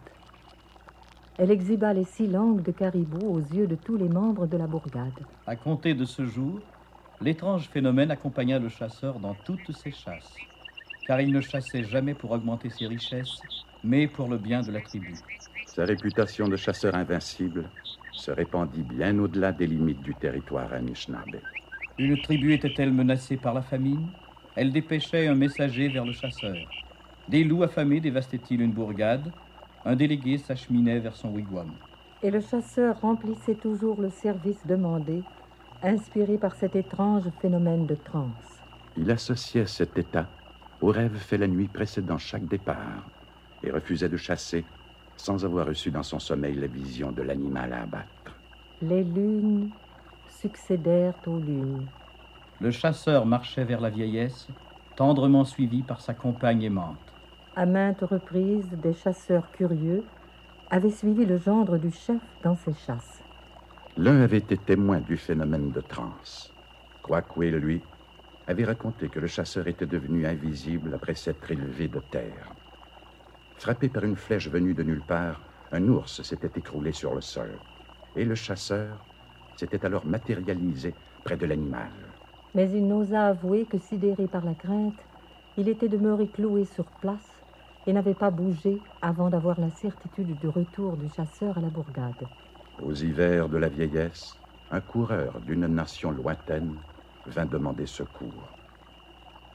Elle 1.38 1.52
exhiba 1.52 1.94
les 1.94 2.02
six 2.02 2.26
langues 2.26 2.62
de 2.62 2.72
caribou 2.72 3.24
aux 3.28 3.38
yeux 3.38 3.68
de 3.68 3.76
tous 3.76 3.96
les 3.96 4.08
membres 4.08 4.48
de 4.48 4.56
la 4.56 4.66
bourgade. 4.66 5.12
À 5.46 5.54
compter 5.54 5.94
de 5.94 6.04
ce 6.04 6.26
jour, 6.26 6.58
l'étrange 7.20 7.68
phénomène 7.68 8.10
accompagna 8.10 8.58
le 8.58 8.68
chasseur 8.68 9.20
dans 9.20 9.34
toutes 9.44 9.70
ses 9.70 9.92
chasses, 9.92 10.36
car 11.06 11.20
il 11.20 11.30
ne 11.30 11.40
chassait 11.40 11.84
jamais 11.84 12.14
pour 12.14 12.32
augmenter 12.32 12.70
ses 12.70 12.88
richesses, 12.88 13.40
mais 13.84 14.08
pour 14.08 14.28
le 14.28 14.36
bien 14.36 14.62
de 14.62 14.72
la 14.72 14.80
tribu. 14.80 15.14
Sa 15.66 15.84
réputation 15.84 16.48
de 16.48 16.56
chasseur 16.56 16.96
invincible 16.96 17.70
se 18.10 18.32
répandit 18.32 18.82
bien 18.82 19.16
au-delà 19.20 19.52
des 19.52 19.68
limites 19.68 20.02
du 20.02 20.14
territoire 20.16 20.72
Anishinaabe. 20.72 21.36
Une 21.98 22.20
tribu 22.20 22.52
était-elle 22.52 22.92
menacée 22.92 23.36
par 23.36 23.54
la 23.54 23.62
famine? 23.62 24.08
Elle 24.54 24.72
dépêchait 24.72 25.28
un 25.28 25.34
messager 25.34 25.88
vers 25.88 26.04
le 26.04 26.12
chasseur. 26.12 26.56
Des 27.28 27.44
loups 27.44 27.62
affamés 27.62 28.00
dévastaient-ils 28.00 28.60
une 28.60 28.72
bourgade? 28.72 29.32
Un 29.84 29.96
délégué 29.96 30.38
s'acheminait 30.38 31.00
vers 31.00 31.16
son 31.16 31.30
wigwam. 31.30 31.70
Et 32.22 32.30
le 32.30 32.40
chasseur 32.40 33.00
remplissait 33.00 33.54
toujours 33.54 34.00
le 34.00 34.10
service 34.10 34.64
demandé, 34.66 35.22
inspiré 35.82 36.38
par 36.38 36.54
cet 36.54 36.76
étrange 36.76 37.28
phénomène 37.40 37.86
de 37.86 37.94
transe. 37.94 38.60
Il 38.96 39.10
associait 39.10 39.66
cet 39.66 39.98
état 39.98 40.28
au 40.80 40.88
rêve 40.88 41.16
fait 41.16 41.38
la 41.38 41.48
nuit 41.48 41.68
précédant 41.68 42.18
chaque 42.18 42.46
départ 42.46 43.08
et 43.62 43.70
refusait 43.70 44.08
de 44.08 44.16
chasser 44.16 44.64
sans 45.16 45.44
avoir 45.44 45.66
reçu 45.66 45.90
dans 45.90 46.02
son 46.02 46.18
sommeil 46.18 46.56
la 46.56 46.66
vision 46.66 47.12
de 47.12 47.22
l'animal 47.22 47.72
à 47.72 47.82
abattre. 47.82 48.36
Les 48.82 49.04
lunes 49.04 49.70
succédèrent 50.28 51.14
aux 51.26 51.38
lunes. 51.38 51.86
Le 52.62 52.70
chasseur 52.70 53.26
marchait 53.26 53.64
vers 53.64 53.80
la 53.80 53.90
vieillesse, 53.90 54.46
tendrement 54.94 55.44
suivi 55.44 55.82
par 55.82 56.00
sa 56.00 56.14
compagne 56.14 56.62
aimante. 56.62 57.12
À 57.56 57.66
maintes 57.66 58.02
reprises, 58.02 58.70
des 58.70 58.92
chasseurs 58.92 59.50
curieux 59.50 60.04
avaient 60.70 60.92
suivi 60.92 61.26
le 61.26 61.38
gendre 61.38 61.76
du 61.76 61.90
chef 61.90 62.22
dans 62.44 62.54
ses 62.54 62.72
chasses. 62.72 63.24
L'un 63.96 64.20
avait 64.20 64.38
été 64.38 64.56
témoin 64.56 65.00
du 65.00 65.16
phénomène 65.16 65.72
de 65.72 65.80
transe. 65.80 66.54
Quoique 67.02 67.40
lui, 67.40 67.82
avait 68.46 68.64
raconté 68.64 69.08
que 69.08 69.18
le 69.18 69.26
chasseur 69.26 69.66
était 69.66 69.88
devenu 69.88 70.24
invisible 70.24 70.94
après 70.94 71.16
s'être 71.16 71.50
élevé 71.50 71.88
de 71.88 71.98
terre. 71.98 72.52
Frappé 73.56 73.88
par 73.88 74.04
une 74.04 74.14
flèche 74.14 74.48
venue 74.48 74.74
de 74.74 74.84
nulle 74.84 75.02
part, 75.02 75.42
un 75.72 75.88
ours 75.88 76.22
s'était 76.22 76.60
écroulé 76.60 76.92
sur 76.92 77.12
le 77.12 77.22
sol. 77.22 77.58
Et 78.14 78.24
le 78.24 78.36
chasseur 78.36 79.04
s'était 79.56 79.84
alors 79.84 80.06
matérialisé 80.06 80.94
près 81.24 81.36
de 81.36 81.46
l'animal. 81.46 82.11
Mais 82.54 82.70
il 82.70 82.86
n'osa 82.86 83.28
avouer 83.28 83.64
que, 83.64 83.78
sidéré 83.78 84.26
par 84.26 84.44
la 84.44 84.54
crainte, 84.54 84.98
il 85.56 85.68
était 85.68 85.88
demeuré 85.88 86.26
cloué 86.26 86.64
sur 86.64 86.84
place 86.84 87.30
et 87.86 87.92
n'avait 87.92 88.14
pas 88.14 88.30
bougé 88.30 88.78
avant 89.00 89.28
d'avoir 89.28 89.60
la 89.60 89.70
certitude 89.70 90.38
du 90.38 90.48
retour 90.48 90.96
du 90.96 91.08
chasseur 91.08 91.58
à 91.58 91.60
la 91.60 91.68
bourgade. 91.68 92.26
Aux 92.82 92.94
hivers 92.94 93.48
de 93.48 93.58
la 93.58 93.68
vieillesse, 93.68 94.36
un 94.70 94.80
coureur 94.80 95.40
d'une 95.46 95.66
nation 95.66 96.10
lointaine 96.10 96.74
vint 97.26 97.46
demander 97.46 97.86
secours. 97.86 98.48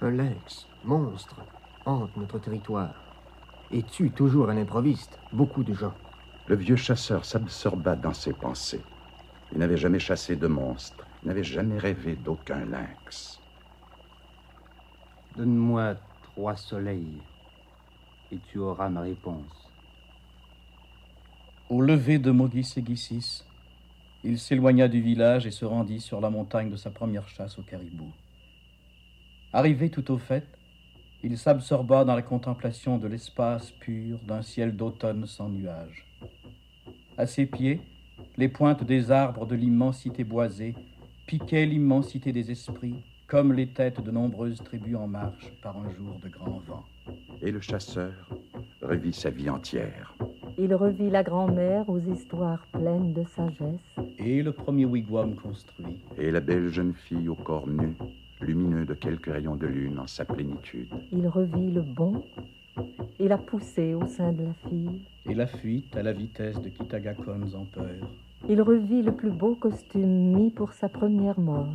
Un 0.01 0.11
lynx, 0.11 0.67
monstre, 0.83 1.37
hante 1.85 2.15
notre 2.17 2.37
territoire 2.39 2.93
et 3.71 3.81
tue 3.81 4.11
toujours 4.11 4.49
à 4.49 4.53
l'improviste 4.53 5.19
beaucoup 5.33 5.63
de 5.63 5.73
gens. 5.73 5.93
Le 6.47 6.55
vieux 6.55 6.75
chasseur 6.75 7.25
s'absorba 7.25 7.95
dans 7.95 8.13
ses 8.13 8.33
pensées. 8.33 8.83
Il 9.51 9.57
n'avait 9.57 9.77
jamais 9.77 9.99
chassé 9.99 10.35
de 10.35 10.47
monstre, 10.47 11.06
il 11.21 11.27
n'avait 11.27 11.43
jamais 11.43 11.77
rêvé 11.77 12.15
d'aucun 12.15 12.65
lynx. 12.65 13.39
Donne-moi 15.35 15.95
trois 16.23 16.55
soleils 16.55 17.21
et 18.31 18.37
tu 18.49 18.59
auras 18.59 18.89
ma 18.89 19.01
réponse. 19.01 19.71
Au 21.69 21.81
lever 21.81 22.17
de 22.17 22.31
Mogisegisis, 22.31 23.45
il 24.23 24.39
s'éloigna 24.39 24.87
du 24.87 25.01
village 25.01 25.45
et 25.45 25.51
se 25.51 25.65
rendit 25.65 25.99
sur 25.99 26.21
la 26.21 26.29
montagne 26.29 26.69
de 26.69 26.75
sa 26.75 26.91
première 26.91 27.27
chasse 27.27 27.57
au 27.59 27.61
caribou. 27.61 28.11
Arrivé 29.53 29.89
tout 29.89 30.11
au 30.11 30.17
fait, 30.17 30.47
il 31.23 31.37
s'absorba 31.37 32.05
dans 32.05 32.15
la 32.15 32.21
contemplation 32.21 32.97
de 32.97 33.07
l'espace 33.07 33.71
pur 33.71 34.19
d'un 34.19 34.41
ciel 34.41 34.75
d'automne 34.75 35.25
sans 35.25 35.49
nuages. 35.49 36.05
À 37.17 37.25
ses 37.25 37.45
pieds, 37.45 37.81
les 38.37 38.49
pointes 38.49 38.83
des 38.83 39.11
arbres 39.11 39.45
de 39.45 39.55
l'immensité 39.55 40.23
boisée 40.23 40.75
piquaient 41.27 41.65
l'immensité 41.65 42.31
des 42.31 42.51
esprits, 42.51 43.03
comme 43.27 43.51
les 43.51 43.67
têtes 43.67 44.01
de 44.01 44.11
nombreuses 44.11 44.63
tribus 44.63 44.95
en 44.95 45.07
marche 45.07 45.51
par 45.61 45.77
un 45.77 45.89
jour 45.91 46.17
de 46.23 46.29
grand 46.29 46.61
vent. 46.65 46.85
Et 47.41 47.51
le 47.51 47.59
chasseur 47.59 48.13
revit 48.81 49.11
sa 49.11 49.29
vie 49.29 49.49
entière. 49.49 50.15
Il 50.57 50.73
revit 50.73 51.09
la 51.09 51.23
grand-mère 51.23 51.89
aux 51.89 51.99
histoires 51.99 52.65
pleines 52.71 53.13
de 53.13 53.23
sagesse. 53.25 53.97
Et 54.17 54.41
le 54.41 54.53
premier 54.53 54.85
wigwam 54.85 55.35
construit. 55.35 55.99
Et 56.17 56.31
la 56.31 56.39
belle 56.39 56.69
jeune 56.69 56.93
fille 56.93 57.27
au 57.27 57.35
corps 57.35 57.67
nu, 57.67 57.93
lumineux 58.39 58.85
de 58.85 58.93
quelques 58.93 59.31
rayons 59.31 59.57
de 59.57 59.67
lune 59.67 59.99
en 59.99 60.07
sa 60.07 60.23
plénitude. 60.23 60.93
Il 61.11 61.27
revit 61.27 61.71
le 61.71 61.81
bon 61.81 62.23
et 63.19 63.27
la 63.27 63.37
poussée 63.37 63.93
au 63.93 64.07
sein 64.07 64.31
de 64.31 64.43
la 64.43 64.69
fille. 64.69 65.01
Et 65.29 65.35
la 65.35 65.47
fuite 65.47 65.95
à 65.97 66.03
la 66.03 66.13
vitesse 66.13 66.61
de 66.61 66.69
Kitagakons 66.69 67.53
en 67.53 67.65
peur. 67.65 68.09
Il 68.49 68.61
revit 68.61 69.01
le 69.01 69.13
plus 69.13 69.29
beau 69.29 69.55
costume 69.55 70.33
mis 70.33 70.51
pour 70.51 70.71
sa 70.71 70.87
première 70.87 71.37
mort. 71.37 71.67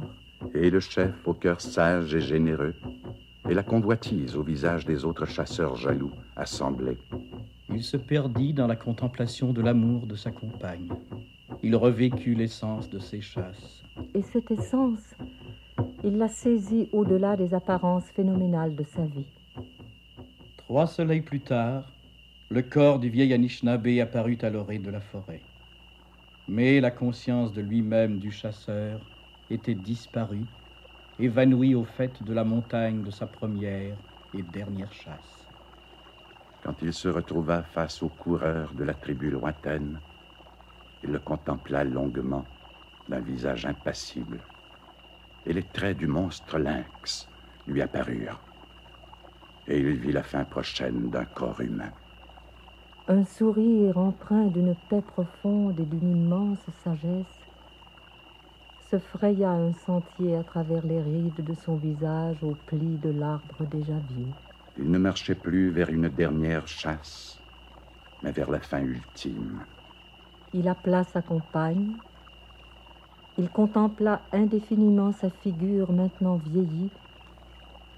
Et 0.54 0.70
le 0.70 0.80
chef 0.80 1.12
au 1.26 1.35
cœur 1.35 1.61
sage 1.61 2.14
et 2.14 2.20
généreux, 2.20 2.74
et 3.48 3.52
la 3.52 3.62
convoitise 3.62 4.37
au 4.37 4.42
visage 4.42 4.87
des 4.87 5.04
autres 5.04 5.26
chasseurs 5.26 5.76
jaloux 5.76 6.12
assemblés. 6.35 6.96
Il 7.68 7.82
se 7.82 7.98
perdit 7.98 8.54
dans 8.54 8.66
la 8.66 8.76
contemplation 8.76 9.52
de 9.52 9.61
l'amour 9.61 10.06
de 10.06 10.16
sa 10.16 10.30
compagne. 10.30 10.88
Il 11.62 11.76
revécut 11.76 12.35
l'essence 12.35 12.88
de 12.88 12.98
ses 12.98 13.20
chasses. 13.20 13.82
Et 14.14 14.22
cette 14.22 14.50
essence, 14.50 15.14
il 16.02 16.16
la 16.16 16.28
saisit 16.28 16.88
au-delà 16.92 17.37
des 17.37 17.52
apparences 17.52 18.08
phénoménales 18.16 18.76
de 18.76 18.85
sa 18.85 19.02
vie. 19.02 19.26
Trois 20.56 20.87
soleils 20.87 21.20
plus 21.20 21.40
tard, 21.40 21.92
le 22.48 22.62
corps 22.62 22.98
du 22.98 23.11
vieil 23.11 23.35
Anishinaabe 23.35 23.98
apparut 24.00 24.38
à 24.40 24.48
l'orée 24.48 24.78
de 24.78 24.90
la 24.90 25.00
forêt. 25.00 25.41
Mais 26.53 26.83
la 26.83 26.91
conscience 26.91 27.55
de 27.55 27.62
lui-même 27.62 28.19
du 28.19 28.31
chasseur 28.31 29.01
était 29.49 29.75
disparue, 29.75 30.49
évanouie 31.19 31.75
au 31.75 31.87
fait 31.87 32.23
de 32.23 32.35
la 32.35 32.45
montagne 32.45 33.03
de 33.03 33.11
sa 33.11 33.27
première 33.27 33.97
et 34.35 34.43
dernière 34.43 34.93
chasse. 34.93 35.49
Quand 36.62 36.83
il 36.83 36.93
se 36.93 37.09
retrouva 37.09 37.62
face 37.62 38.03
au 38.03 38.11
coureur 38.11 38.75
de 38.75 38.85
la 38.85 38.93
tribu 38.93 39.31
lointaine, 39.31 40.03
il 41.03 41.09
le 41.12 41.21
contempla 41.21 41.85
longuement 41.85 42.47
d'un 43.09 43.21
visage 43.21 43.65
impassible, 43.65 44.47
et 45.47 45.55
les 45.55 45.67
traits 45.67 45.97
du 45.97 46.07
monstre 46.07 46.59
lynx 46.59 47.31
lui 47.67 47.81
apparurent, 47.81 48.45
et 49.67 49.79
il 49.79 49.97
vit 49.97 50.12
la 50.12 50.23
fin 50.23 50.45
prochaine 50.45 51.09
d'un 51.09 51.25
corps 51.25 51.62
humain. 51.62 51.95
Un 53.09 53.25
sourire 53.25 53.99
empreint 53.99 54.47
d'une 54.47 54.77
paix 54.88 55.03
profonde 55.03 55.79
et 55.81 55.85
d'une 55.85 56.09
immense 56.09 56.61
sagesse 56.85 57.41
se 58.91 58.97
fraya 58.97 59.51
un 59.51 59.73
sentier 59.73 60.37
à 60.37 60.45
travers 60.45 60.87
les 60.87 61.01
rides 61.01 61.45
de 61.45 61.55
son 61.55 61.75
visage 61.75 62.37
aux 62.45 62.55
plis 62.67 62.99
de 63.03 63.11
l'arbre 63.11 63.67
déjà 63.73 63.95
vieux. 64.09 64.33
Il 64.79 64.88
ne 64.88 64.99
marchait 64.99 65.35
plus 65.35 65.71
vers 65.71 65.91
une 65.91 66.09
dernière 66.11 66.69
chasse, 66.69 67.41
mais 68.23 68.31
vers 68.31 68.51
la 68.53 68.61
fin 68.61 68.81
ultime. 68.81 69.65
Il 70.55 70.69
appela 70.69 71.03
sa 71.03 71.23
compagne. 71.23 71.95
Il 73.37 73.49
contempla 73.51 74.21
indéfiniment 74.33 75.11
sa 75.11 75.29
figure 75.29 75.91
maintenant 75.91 76.37
vieillie, 76.37 76.91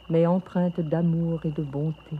mais 0.08 0.24
empreinte 0.24 0.80
d'amour 0.80 1.40
et 1.44 1.50
de 1.50 1.62
bonté. 1.62 2.16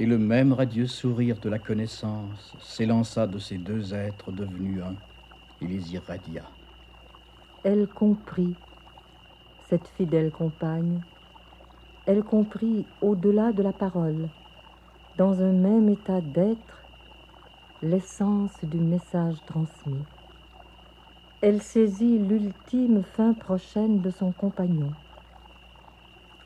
Et 0.00 0.06
le 0.06 0.18
même 0.18 0.52
radieux 0.52 0.86
sourire 0.86 1.38
de 1.38 1.48
la 1.48 1.58
connaissance 1.58 2.54
s'élança 2.60 3.26
de 3.26 3.38
ces 3.38 3.58
deux 3.58 3.94
êtres 3.94 4.32
devenus 4.32 4.82
un. 4.82 4.94
Il 5.60 5.68
les 5.68 5.94
irradia. 5.94 6.42
Elle 7.62 7.86
comprit, 7.86 8.54
cette 9.68 9.86
fidèle 9.88 10.32
compagne, 10.32 11.00
elle 12.06 12.24
comprit 12.24 12.84
au-delà 13.00 13.52
de 13.52 13.62
la 13.62 13.72
parole, 13.72 14.28
dans 15.18 15.40
un 15.40 15.52
même 15.52 15.88
état 15.88 16.20
d'être, 16.20 16.82
l'essence 17.80 18.64
du 18.64 18.78
message 18.78 19.36
transmis. 19.46 20.04
Elle 21.40 21.62
saisit 21.62 22.18
l'ultime 22.18 23.02
fin 23.02 23.34
prochaine 23.34 24.00
de 24.00 24.10
son 24.10 24.32
compagnon. 24.32 24.92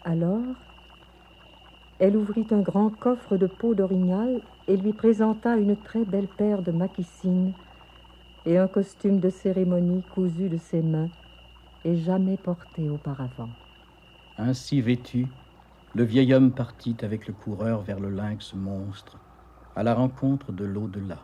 Alors, 0.05 0.66
elle 1.99 2.17
ouvrit 2.17 2.47
un 2.51 2.61
grand 2.61 2.91
coffre 2.91 3.37
de 3.37 3.47
peau 3.47 3.75
d'orignal 3.75 4.41
et 4.69 4.77
lui 4.77 4.93
présenta 4.93 5.57
une 5.57 5.77
très 5.77 6.05
belle 6.05 6.29
paire 6.29 6.63
de 6.63 6.73
maquissines 6.73 7.53
et 8.45 8.59
un 8.59 8.69
costume 8.69 9.19
de 9.19 9.31
cérémonie 9.31 10.03
cousu 10.15 10.49
de 10.49 10.59
ses 10.59 10.83
mains 10.83 11.09
et 11.85 11.97
jamais 11.97 12.37
porté 12.37 12.89
auparavant. 12.91 13.49
Ainsi 14.39 14.83
vêtu, 14.83 15.27
le 15.95 16.05
vieil 16.05 16.35
homme 16.35 16.53
partit 16.53 16.97
avec 17.01 17.27
le 17.27 17.33
coureur 17.33 17.81
vers 17.81 17.99
le 17.99 18.11
lynx 18.11 18.53
monstre, 18.55 19.19
à 19.75 19.83
la 19.83 19.95
rencontre 19.95 20.53
de 20.53 20.65
l'au-delà. 20.65 21.19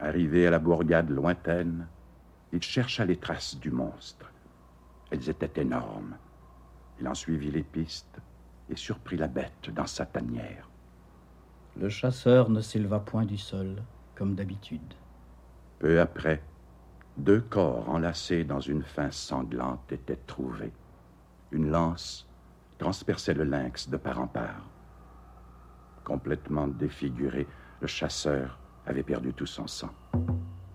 Arrivé 0.00 0.46
à 0.46 0.50
la 0.50 0.58
bourgade 0.58 1.08
lointaine, 1.08 1.86
il 2.52 2.62
chercha 2.62 3.04
les 3.06 3.16
traces 3.16 3.58
du 3.58 3.70
monstre. 3.70 4.30
Elles 5.10 5.30
étaient 5.30 5.60
énormes. 5.62 6.16
Il 7.00 7.08
en 7.08 7.14
suivit 7.14 7.50
les 7.50 7.62
pistes 7.62 8.20
et 8.70 8.76
surprit 8.76 9.16
la 9.16 9.28
bête 9.28 9.70
dans 9.74 9.86
sa 9.86 10.06
tanière. 10.06 10.68
Le 11.78 11.88
chasseur 11.88 12.50
ne 12.50 12.60
s'éleva 12.60 13.00
point 13.00 13.24
du 13.24 13.38
sol, 13.38 13.82
comme 14.14 14.34
d'habitude. 14.34 14.94
Peu 15.78 16.00
après, 16.00 16.42
deux 17.16 17.40
corps 17.40 17.88
enlacés 17.88 18.44
dans 18.44 18.60
une 18.60 18.82
fin 18.82 19.10
sanglante 19.10 19.90
étaient 19.90 20.20
trouvés. 20.26 20.72
Une 21.50 21.70
lance 21.70 22.28
transperçait 22.78 23.34
le 23.34 23.44
lynx 23.44 23.88
de 23.88 23.96
part 23.96 24.20
en 24.20 24.26
part. 24.26 24.66
Complètement 26.04 26.66
défiguré, 26.66 27.46
le 27.80 27.86
chasseur 27.86 28.58
avait 28.86 29.02
perdu 29.02 29.32
tout 29.32 29.46
son 29.46 29.66
sang. 29.66 29.90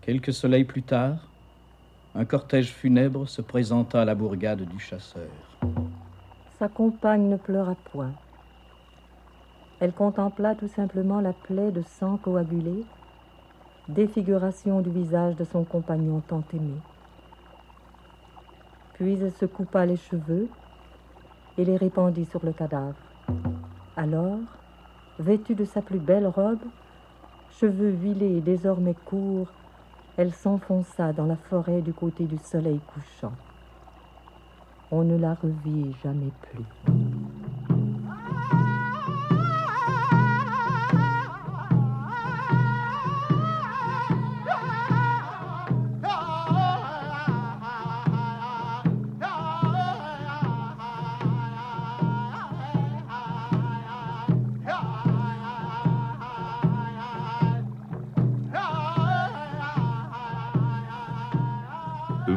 Quelques 0.01 0.33
soleils 0.33 0.65
plus 0.65 0.83
tard, 0.83 1.29
un 2.15 2.25
cortège 2.25 2.71
funèbre 2.71 3.27
se 3.27 3.41
présenta 3.41 4.01
à 4.01 4.05
la 4.05 4.15
bourgade 4.15 4.63
du 4.63 4.79
chasseur. 4.79 5.29
Sa 6.59 6.67
compagne 6.67 7.29
ne 7.29 7.37
pleura 7.37 7.75
point. 7.91 8.13
Elle 9.79 9.93
contempla 9.93 10.55
tout 10.55 10.67
simplement 10.67 11.21
la 11.21 11.33
plaie 11.33 11.71
de 11.71 11.83
sang 11.83 12.17
coagulé, 12.17 12.83
défiguration 13.89 14.81
du 14.81 14.89
visage 14.89 15.35
de 15.35 15.43
son 15.43 15.63
compagnon 15.63 16.19
tant 16.27 16.43
aimé. 16.53 16.73
Puis 18.93 19.19
elle 19.21 19.31
se 19.33 19.45
coupa 19.45 19.85
les 19.85 19.97
cheveux 19.97 20.49
et 21.59 21.65
les 21.65 21.77
répandit 21.77 22.25
sur 22.25 22.43
le 22.43 22.53
cadavre. 22.53 22.97
Alors, 23.95 24.39
vêtue 25.19 25.53
de 25.53 25.65
sa 25.65 25.83
plus 25.83 25.99
belle 25.99 26.25
robe, 26.25 26.65
cheveux 27.51 27.91
huilés 27.91 28.37
et 28.37 28.41
désormais 28.41 28.95
courts, 29.05 29.51
elle 30.17 30.33
s'enfonça 30.33 31.13
dans 31.13 31.27
la 31.27 31.35
forêt 31.35 31.83
du 31.83 31.93
côté 31.93 32.25
du 32.25 32.39
soleil 32.39 32.79
couchant. 32.79 33.33
On 34.89 35.03
ne 35.03 35.17
la 35.17 35.33
revit 35.35 35.93
jamais 36.01 36.31
plus. 36.41 36.63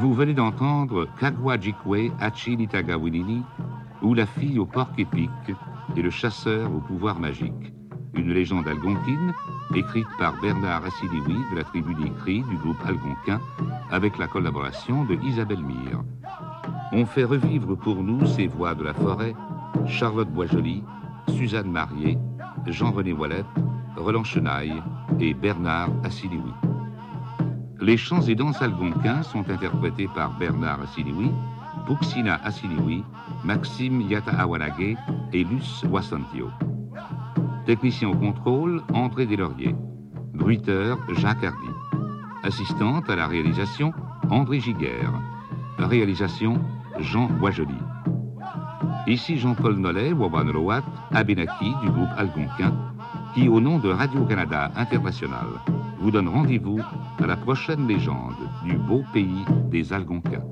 Vous 0.00 0.14
venez 0.14 0.32
d'entendre 0.32 1.06
Kagwa 1.18 1.60
Jikwe 1.60 2.10
Hachi 2.20 2.56
Nitaga 2.56 2.96
Winini, 2.96 3.42
ou 4.00 4.14
La 4.14 4.24
fille 4.24 4.58
au 4.58 4.64
porc 4.64 4.88
épique 4.96 5.28
et 5.94 6.00
le 6.00 6.08
chasseur 6.08 6.74
au 6.74 6.80
pouvoir 6.80 7.20
magique, 7.20 7.74
une 8.14 8.32
légende 8.32 8.66
algonquine 8.66 9.34
écrite 9.74 10.06
par 10.18 10.40
Bernard 10.40 10.86
Assiliwi 10.86 11.36
de 11.52 11.56
la 11.56 11.64
tribu 11.64 11.94
des 11.96 12.40
du 12.40 12.56
groupe 12.56 12.82
algonquin 12.86 13.40
avec 13.90 14.16
la 14.16 14.26
collaboration 14.26 15.04
de 15.04 15.18
Isabelle 15.22 15.62
Mire. 15.62 16.02
On 16.92 17.04
fait 17.04 17.24
revivre 17.24 17.76
pour 17.76 18.02
nous 18.02 18.24
ces 18.24 18.46
voix 18.46 18.74
de 18.74 18.84
la 18.84 18.94
forêt, 18.94 19.34
Charlotte 19.86 20.30
Boisjoli, 20.30 20.82
Suzanne 21.28 21.70
Marié, 21.70 22.16
Jean-René 22.66 23.12
Wallet, 23.12 23.44
Roland 23.98 24.24
Chenaille 24.24 24.82
et 25.20 25.34
Bernard 25.34 25.90
Assiliwi. 26.04 26.69
Les 27.82 27.96
chants 27.96 28.20
et 28.20 28.34
danses 28.34 28.60
algonquins 28.60 29.22
sont 29.22 29.48
interprétés 29.50 30.06
par 30.14 30.36
Bernard 30.38 30.82
Assiliwi, 30.82 31.30
Puxina 31.86 32.38
Assiliwi, 32.44 33.02
Maxime 33.42 34.02
Yatahawanage 34.02 34.98
et 35.32 35.44
Luce 35.44 35.82
Wassantio. 35.90 36.50
Technicien 37.64 38.10
au 38.10 38.14
contrôle, 38.14 38.82
André 38.92 39.24
Deslauriers. 39.24 39.74
Bruiteur, 40.34 40.98
Jacques 41.16 41.42
Hardy. 41.42 41.70
Assistante 42.42 43.08
à 43.08 43.16
la 43.16 43.26
réalisation, 43.26 43.94
André 44.28 44.60
Giguère. 44.60 45.14
Réalisation, 45.78 46.60
Jean 46.98 47.28
Boisjoli. 47.28 47.74
Ici 49.06 49.38
Jean-Paul 49.38 49.76
Nollet, 49.76 50.12
Wabanroat, 50.12 50.82
Abenaki 51.12 51.72
du 51.82 51.90
groupe 51.90 52.10
algonquin, 52.18 52.74
qui, 53.34 53.48
au 53.48 53.58
nom 53.58 53.78
de 53.78 53.88
Radio-Canada 53.88 54.70
International, 54.76 55.46
vous 56.00 56.10
donne 56.10 56.28
rendez-vous 56.28 56.80
à 57.18 57.26
la 57.26 57.36
prochaine 57.36 57.86
légende 57.86 58.34
du 58.64 58.76
beau 58.76 59.04
pays 59.12 59.44
des 59.70 59.92
Algonquins. 59.92 60.44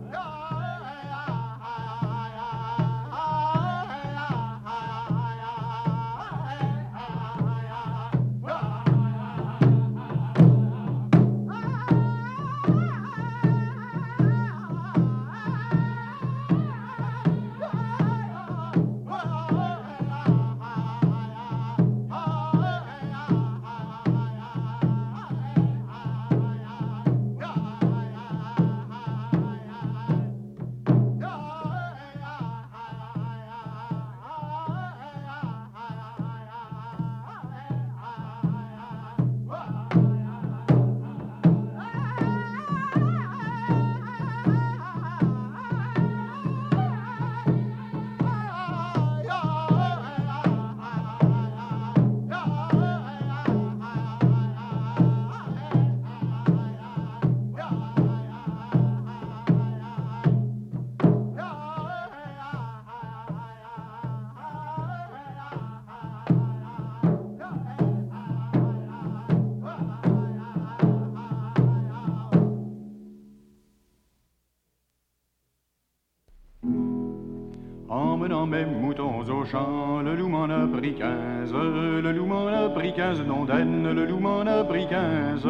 Mes 78.49 78.65
moutons 78.65 79.21
au 79.21 79.45
champ, 79.45 80.01
le 80.03 80.15
loup 80.15 80.29
m'en 80.29 80.45
a 80.45 80.67
pris 80.67 80.95
quinze, 80.95 81.53
le 81.53 82.13
loup 82.13 82.27
m'en 82.27 82.47
a 82.47 82.69
pris 82.71 82.93
quinze 82.95 83.23
d'ondaine, 83.25 83.93
le 83.93 84.07
loup 84.07 84.19
m'en 84.19 84.41
a 84.41 84.65
pris 84.65 84.87
quinze. 84.87 85.47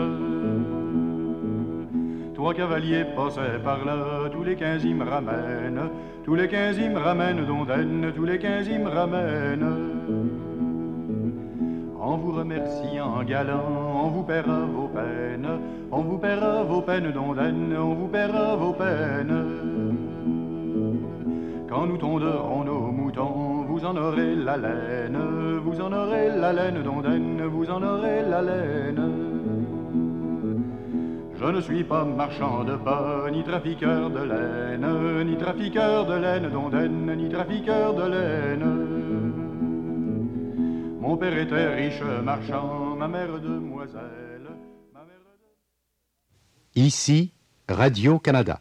Trois 2.35 2.55
cavaliers 2.55 3.05
passaient 3.17 3.59
par 3.63 3.85
là, 3.85 4.29
tous 4.33 4.43
les 4.43 4.57
quinze 4.57 4.85
me 4.85 5.05
ramènent, 5.05 5.91
tous 6.25 6.35
les 6.35 6.49
quinze 6.49 6.79
ils 6.79 6.91
me 6.91 6.99
ramènent 6.99 7.45
d'ondaine, 7.47 8.13
tous 8.15 8.25
les 8.25 8.39
quinze 8.39 8.69
me 8.69 8.89
ramènent. 8.89 9.69
En 12.01 12.17
vous 12.17 12.33
remerciant 12.33 13.23
galant, 13.23 14.03
on 14.05 14.09
vous 14.09 14.23
paiera 14.23 14.61
vos 14.75 14.89
peines, 14.89 15.49
on 15.93 16.01
vous 16.01 16.19
paiera 16.19 16.63
vos 16.65 16.81
peines 16.81 17.13
d'ondaine, 17.13 17.77
on 17.79 17.95
vous 17.95 18.09
paiera 18.09 18.57
vos 18.57 18.73
peines. 18.73 19.78
Quand 21.69 21.87
nous 21.87 21.99
tonderons 21.99 22.65
nos 22.65 22.91
moutons, 22.91 23.65
vous 23.65 23.85
en 23.85 23.95
aurez 23.97 24.35
la 24.35 24.57
laine, 24.57 25.19
vous 25.63 25.81
en 25.81 25.93
aurez 25.93 26.31
la 26.31 26.53
laine 26.53 26.83
d'ondaine, 26.83 27.43
vous 27.45 27.69
en 27.71 27.83
aurez 27.83 28.23
la 28.23 28.41
laine. 28.41 29.29
Je 31.39 31.45
ne 31.45 31.61
suis 31.61 31.85
pas 31.85 32.05
marchand 32.05 32.65
de 32.65 32.75
pas, 32.77 33.31
ni 33.31 33.45
trafiqueur 33.45 34.11
de 34.11 34.21
laine, 34.21 35.27
ni 35.27 35.37
trafiqueur 35.37 36.07
de 36.07 36.15
laine 36.15 36.51
d'ondaine, 36.51 37.15
ni 37.17 37.29
trafiqueur 37.29 37.95
de 37.95 38.03
laine. 38.03 38.69
Mon 41.01 41.17
père 41.17 41.39
était 41.39 41.69
riche 41.75 42.03
marchand, 42.25 42.97
ma 42.97 43.09
mère 43.09 43.39
demoiselle. 43.41 44.49
Ici, 46.75 47.35
Radio-Canada. 47.69 48.61